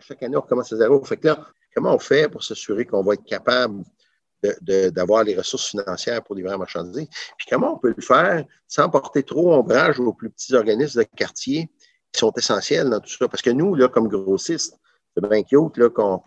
chaque 0.00 0.22
année, 0.22 0.36
on 0.36 0.42
recommence 0.42 0.72
à 0.72 0.76
zéro. 0.76 1.02
Fait 1.04 1.16
que 1.16 1.28
là, 1.28 1.46
comment 1.74 1.94
on 1.94 1.98
fait 1.98 2.28
pour 2.28 2.44
s'assurer 2.44 2.84
qu'on 2.84 3.02
va 3.02 3.14
être 3.14 3.24
capable 3.24 3.82
d'avoir 4.62 5.24
les 5.24 5.36
ressources 5.36 5.70
financières 5.70 6.22
pour 6.22 6.34
livrer 6.34 6.50
la 6.50 6.58
marchandise? 6.58 7.08
Puis 7.38 7.46
comment 7.48 7.74
on 7.74 7.78
peut 7.78 7.94
le 7.96 8.02
faire 8.02 8.44
sans 8.68 8.90
porter 8.90 9.22
trop 9.22 9.54
ombrage 9.54 9.98
aux 9.98 10.12
plus 10.12 10.30
petits 10.30 10.54
organismes 10.54 11.00
de 11.00 11.04
quartier 11.04 11.70
qui 12.12 12.20
sont 12.20 12.32
essentiels 12.32 12.90
dans 12.90 13.00
tout 13.00 13.10
ça? 13.10 13.28
Parce 13.28 13.42
que 13.42 13.50
nous, 13.50 13.74
là, 13.74 13.88
comme 13.88 14.08
grossistes, 14.08 14.78
c'est 15.14 15.26
bien 15.26 15.42
là, 15.50 16.18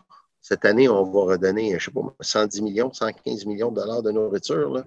cette 0.41 0.65
année, 0.65 0.89
on 0.89 1.03
va 1.05 1.33
redonner, 1.33 1.69
je 1.69 1.75
ne 1.75 1.79
sais 1.79 1.91
pas, 1.91 2.01
110 2.19 2.61
millions, 2.63 2.91
115 2.91 3.45
millions 3.45 3.71
de 3.71 3.75
dollars 3.79 4.01
de 4.01 4.11
nourriture. 4.11 4.69
Là 4.71 4.83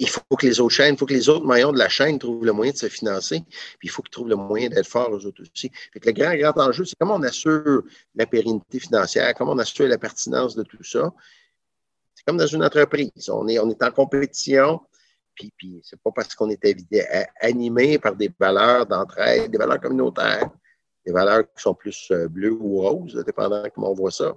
il 0.00 0.08
faut 0.08 0.22
que 0.36 0.46
les 0.46 0.60
autres 0.60 0.74
chaînes, 0.74 0.94
il 0.94 0.98
faut 0.98 1.04
que 1.04 1.12
les 1.12 1.28
autres 1.28 1.44
maillons 1.44 1.72
de 1.72 1.78
la 1.78 1.90
chaîne 1.90 2.18
trouvent 2.18 2.44
le 2.44 2.52
moyen 2.52 2.72
de 2.72 2.76
se 2.78 2.88
financer, 2.88 3.44
puis 3.78 3.88
il 3.88 3.90
faut 3.90 4.00
qu'ils 4.00 4.10
trouvent 4.10 4.30
le 4.30 4.36
moyen 4.36 4.70
d'être 4.70 4.86
forts 4.86 5.12
aux 5.12 5.26
autres 5.26 5.42
aussi. 5.42 5.70
Le 5.94 6.12
grand, 6.12 6.34
grand 6.34 6.58
enjeu, 6.58 6.86
c'est 6.86 6.96
comment 6.98 7.16
on 7.16 7.22
assure 7.22 7.82
la 8.14 8.26
pérennité 8.26 8.80
financière, 8.80 9.34
comment 9.34 9.52
on 9.52 9.58
assure 9.58 9.86
la 9.86 9.98
pertinence 9.98 10.56
de 10.56 10.62
tout 10.62 10.82
ça. 10.82 11.12
C'est 12.14 12.24
comme 12.24 12.38
dans 12.38 12.46
une 12.46 12.64
entreprise. 12.64 13.28
On 13.28 13.46
est, 13.46 13.58
on 13.58 13.68
est 13.68 13.82
en 13.82 13.90
compétition, 13.90 14.80
puis, 15.34 15.52
puis 15.54 15.80
c'est 15.84 16.00
pas 16.00 16.10
parce 16.12 16.34
qu'on 16.34 16.48
est 16.48 16.64
animé 17.42 17.98
par 17.98 18.16
des 18.16 18.32
valeurs 18.40 18.86
d'entraide, 18.86 19.50
des 19.50 19.58
valeurs 19.58 19.80
communautaires, 19.80 20.48
des 21.04 21.12
valeurs 21.12 21.42
qui 21.42 21.62
sont 21.62 21.74
plus 21.74 22.08
euh, 22.10 22.26
bleues 22.26 22.56
ou 22.58 22.80
roses, 22.80 23.22
dépendant 23.26 23.62
de 23.62 23.68
comment 23.68 23.90
on 23.90 23.94
voit 23.94 24.10
ça, 24.10 24.34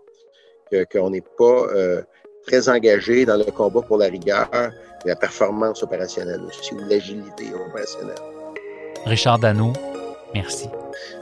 qu'on 0.92 1.10
n'est 1.10 1.24
pas 1.38 1.68
euh, 1.74 2.04
très 2.46 2.70
engagé 2.70 3.26
dans 3.26 3.38
le 3.38 3.46
combat 3.46 3.82
pour 3.82 3.98
la 3.98 4.08
rigueur, 4.08 4.50
la 5.06 5.16
performance 5.16 5.84
opérationnelle 5.84 6.42
aussi, 6.48 6.74
ou 6.74 6.80
l'agilité 6.88 7.46
opérationnelle. 7.54 8.16
Richard 9.06 9.40
Dano, 9.40 9.74
merci. 10.34 10.70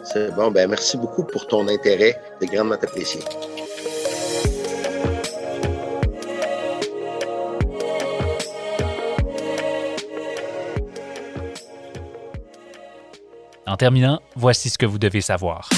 C'est 0.03 0.33
bon, 0.35 0.51
ben 0.51 0.69
merci 0.69 0.97
beaucoup 0.97 1.23
pour 1.23 1.47
ton 1.47 1.67
intérêt, 1.67 2.19
c'est 2.39 2.47
grandement 2.47 2.75
apprécié. 2.75 3.21
En 13.67 13.77
terminant, 13.77 14.19
voici 14.35 14.69
ce 14.69 14.77
que 14.77 14.85
vous 14.85 14.99
devez 14.99 15.21
savoir. 15.21 15.69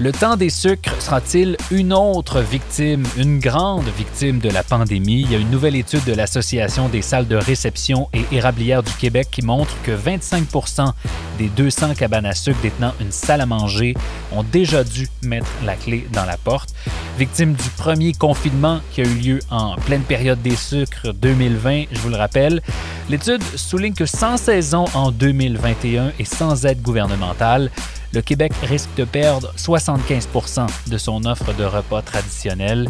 Le 0.00 0.12
temps 0.12 0.36
des 0.36 0.48
sucres 0.48 0.94
sera-t-il 1.02 1.56
une 1.72 1.92
autre 1.92 2.40
victime, 2.40 3.02
une 3.16 3.40
grande 3.40 3.88
victime 3.96 4.38
de 4.38 4.48
la 4.48 4.62
pandémie? 4.62 5.22
Il 5.22 5.32
y 5.32 5.34
a 5.34 5.38
une 5.38 5.50
nouvelle 5.50 5.74
étude 5.74 6.04
de 6.04 6.12
l'Association 6.12 6.88
des 6.88 7.02
salles 7.02 7.26
de 7.26 7.34
réception 7.34 8.08
et 8.14 8.22
érablières 8.30 8.84
du 8.84 8.92
Québec 8.92 9.26
qui 9.32 9.42
montre 9.42 9.74
que 9.82 9.90
25% 9.90 10.92
des 11.36 11.48
200 11.48 11.94
cabanes 11.94 12.26
à 12.26 12.34
sucre 12.34 12.60
détenant 12.62 12.94
une 13.00 13.10
salle 13.10 13.40
à 13.40 13.46
manger 13.46 13.94
ont 14.30 14.44
déjà 14.44 14.84
dû 14.84 15.08
mettre 15.22 15.48
la 15.64 15.74
clé 15.74 16.06
dans 16.12 16.24
la 16.24 16.36
porte. 16.36 16.72
Victime 17.18 17.54
du 17.54 17.68
premier 17.70 18.12
confinement 18.12 18.78
qui 18.92 19.00
a 19.00 19.04
eu 19.04 19.14
lieu 19.14 19.38
en 19.50 19.74
pleine 19.74 20.02
période 20.02 20.40
des 20.42 20.54
sucres 20.54 21.12
2020, 21.12 21.86
je 21.90 21.98
vous 21.98 22.10
le 22.10 22.16
rappelle, 22.16 22.62
l'étude 23.10 23.42
souligne 23.56 23.94
que 23.94 24.06
sans 24.06 24.36
saison 24.36 24.84
en 24.94 25.10
2021 25.10 26.12
et 26.20 26.24
sans 26.24 26.66
aide 26.66 26.82
gouvernementale, 26.82 27.72
le 28.12 28.22
Québec 28.22 28.52
risque 28.62 28.88
de 28.96 29.04
perdre 29.04 29.52
75% 29.56 30.66
de 30.86 30.98
son 30.98 31.24
offre 31.24 31.52
de 31.52 31.64
repas 31.64 32.02
traditionnels. 32.02 32.88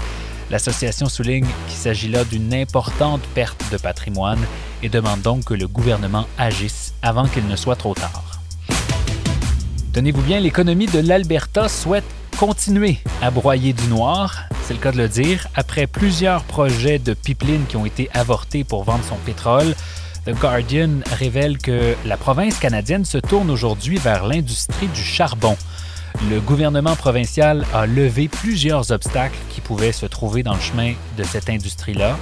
L'association 0.50 1.09
souligne 1.09 1.46
qu'il 1.68 1.76
s'agit 1.76 2.09
là 2.09 2.24
d'une 2.24 2.54
importante 2.54 3.22
perte 3.35 3.62
de 3.70 3.76
patrimoine 3.76 4.40
et 4.83 4.88
demande 4.88 5.20
donc 5.20 5.44
que 5.44 5.54
le 5.54 5.66
gouvernement 5.66 6.26
agisse 6.38 6.94
avant 7.02 7.26
qu'il 7.26 7.46
ne 7.46 7.57
soit 7.57 7.76
trop 7.76 7.94
tard. 7.94 8.40
Tenez-vous 9.92 10.22
bien, 10.22 10.40
l'économie 10.40 10.87
de 10.87 11.00
l'Alberta 11.00 11.68
souhaite 11.68 12.04
continuer 12.38 12.98
à 13.20 13.33
broyer 13.33 13.72
du 13.72 13.88
noir, 13.88 14.44
c'est 14.62 14.74
le 14.74 14.81
cas 14.81 14.92
de 14.92 14.98
le 14.98 15.09
dire, 15.09 15.48
après 15.57 15.88
plusieurs 15.88 16.44
projets 16.44 17.00
de 17.00 17.12
pipeline 17.12 17.66
qui 17.66 17.76
ont 17.76 17.85
été 17.85 18.09
avortés 18.14 18.62
pour 18.62 18.85
vendre 18.85 19.02
son 19.02 19.16
pétrole. 19.16 19.74
The 20.28 20.38
Guardian 20.38 21.00
révèle 21.10 21.56
que 21.56 21.94
la 22.04 22.18
province 22.18 22.58
canadienne 22.58 23.06
se 23.06 23.16
tourne 23.16 23.50
aujourd'hui 23.50 23.96
vers 23.96 24.26
l'industrie 24.26 24.88
du 24.88 25.00
charbon. 25.00 25.56
Le 26.28 26.38
gouvernement 26.38 26.96
provincial 26.96 27.64
a 27.72 27.86
levé 27.86 28.28
plusieurs 28.28 28.92
obstacles 28.92 29.38
qui 29.48 29.62
pouvaient 29.62 29.90
se 29.90 30.04
trouver 30.04 30.42
dans 30.42 30.52
le 30.52 30.60
chemin 30.60 30.92
de 31.16 31.24
cette 31.24 31.48
industrie-là. 31.48 32.18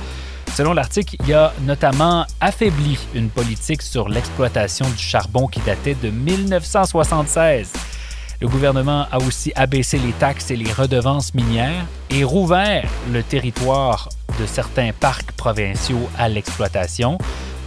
Selon 0.54 0.72
l'article, 0.72 1.16
il 1.26 1.34
a 1.34 1.52
notamment 1.62 2.24
affaibli 2.40 2.96
une 3.12 3.28
politique 3.28 3.82
sur 3.82 4.08
l'exploitation 4.08 4.88
du 4.88 5.02
charbon 5.02 5.48
qui 5.48 5.58
datait 5.66 5.96
de 6.00 6.10
1976. 6.10 7.72
Le 8.40 8.46
gouvernement 8.46 9.08
a 9.10 9.18
aussi 9.18 9.50
abaissé 9.56 9.98
les 9.98 10.12
taxes 10.12 10.52
et 10.52 10.56
les 10.56 10.72
redevances 10.72 11.34
minières 11.34 11.86
et 12.10 12.22
rouvert 12.22 12.88
le 13.12 13.24
territoire 13.24 14.10
de 14.38 14.46
certains 14.46 14.92
parcs 14.92 15.32
provinciaux 15.32 16.08
à 16.16 16.28
l'exploitation. 16.28 17.18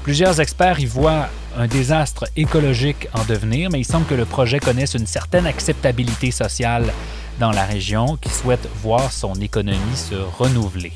Plusieurs 0.09 0.41
experts 0.41 0.79
y 0.79 0.87
voient 0.87 1.29
un 1.55 1.67
désastre 1.67 2.25
écologique 2.35 3.07
en 3.13 3.23
devenir, 3.25 3.69
mais 3.69 3.81
il 3.81 3.85
semble 3.85 4.07
que 4.07 4.15
le 4.15 4.25
projet 4.25 4.57
connaisse 4.57 4.95
une 4.95 5.05
certaine 5.05 5.45
acceptabilité 5.45 6.31
sociale 6.31 6.91
dans 7.39 7.51
la 7.51 7.63
région 7.63 8.17
qui 8.17 8.29
souhaite 8.29 8.67
voir 8.81 9.11
son 9.11 9.35
économie 9.35 9.95
se 9.95 10.15
renouveler. 10.15 10.93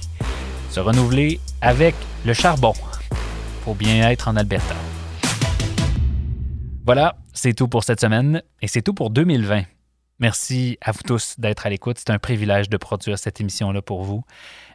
Se 0.71 0.79
renouveler 0.79 1.39
avec 1.61 1.93
le 2.25 2.33
charbon 2.33 2.73
pour 3.63 3.75
bien 3.75 4.09
être 4.09 4.29
en 4.29 4.35
Alberta. 4.35 4.73
Voilà, 6.83 7.15
c'est 7.33 7.53
tout 7.53 7.67
pour 7.67 7.83
cette 7.83 8.01
semaine 8.01 8.41
et 8.63 8.67
c'est 8.67 8.81
tout 8.81 8.95
pour 8.95 9.11
2020. 9.11 9.61
Merci 10.19 10.77
à 10.81 10.91
vous 10.91 11.01
tous 11.05 11.35
d'être 11.37 11.65
à 11.65 11.69
l'écoute. 11.69 11.97
C'est 11.99 12.11
un 12.11 12.19
privilège 12.19 12.69
de 12.69 12.77
produire 12.77 13.17
cette 13.17 13.41
émission-là 13.41 13.81
pour 13.81 14.03
vous. 14.03 14.23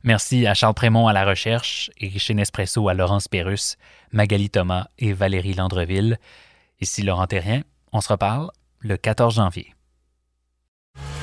Merci 0.02 0.46
à 0.46 0.54
Charles 0.54 0.74
Prémont 0.74 1.06
à 1.06 1.12
la 1.12 1.24
recherche 1.24 1.90
et 1.98 2.18
chez 2.18 2.34
Nespresso 2.34 2.88
à 2.88 2.94
Laurence 2.94 3.28
Pérus, 3.28 3.76
Magali 4.12 4.50
Thomas 4.50 4.88
et 4.98 5.12
Valérie 5.12 5.54
Landreville. 5.54 6.18
Ici 6.80 7.02
Laurent 7.02 7.26
Terrien. 7.26 7.62
On 7.92 8.00
se 8.00 8.08
reparle 8.08 8.50
le 8.80 8.96
14 8.96 9.36
janvier. 9.36 9.74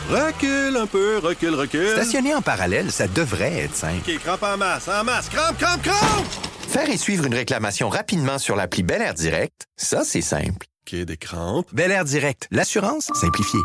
Recule 0.10 0.78
un 0.78 0.88
peu, 0.88 1.18
recule, 1.18 1.56
recule. 1.56 1.90
Stationner 1.90 2.36
en 2.36 2.42
parallèle, 2.42 2.92
ça 2.92 3.08
devrait 3.08 3.54
être 3.64 3.76
simple. 3.76 4.08
OK, 4.08 4.20
crampe 4.20 4.44
en 4.44 4.58
masse, 4.58 4.88
en 4.88 5.04
masse, 5.04 5.30
crampe, 5.30 5.58
crampe, 5.58 5.82
crampe! 5.82 6.26
Faire 6.68 6.90
et 6.90 6.98
suivre 6.98 7.26
une 7.26 7.34
réclamation 7.34 7.90
rapidement 7.90 8.38
sur 8.38 8.56
l'appli 8.56 8.84
Bel 8.84 9.02
Air 9.02 9.14
Direct, 9.14 9.66
ça, 9.78 10.04
c'est 10.04 10.22
simple. 10.22 10.68
OK, 10.88 10.96
des 10.96 11.18
crampes. 11.18 11.68
Bel 11.74 11.92
Air 11.92 12.06
Direct, 12.06 12.48
l'assurance 12.52 13.10
simplifiée. 13.14 13.62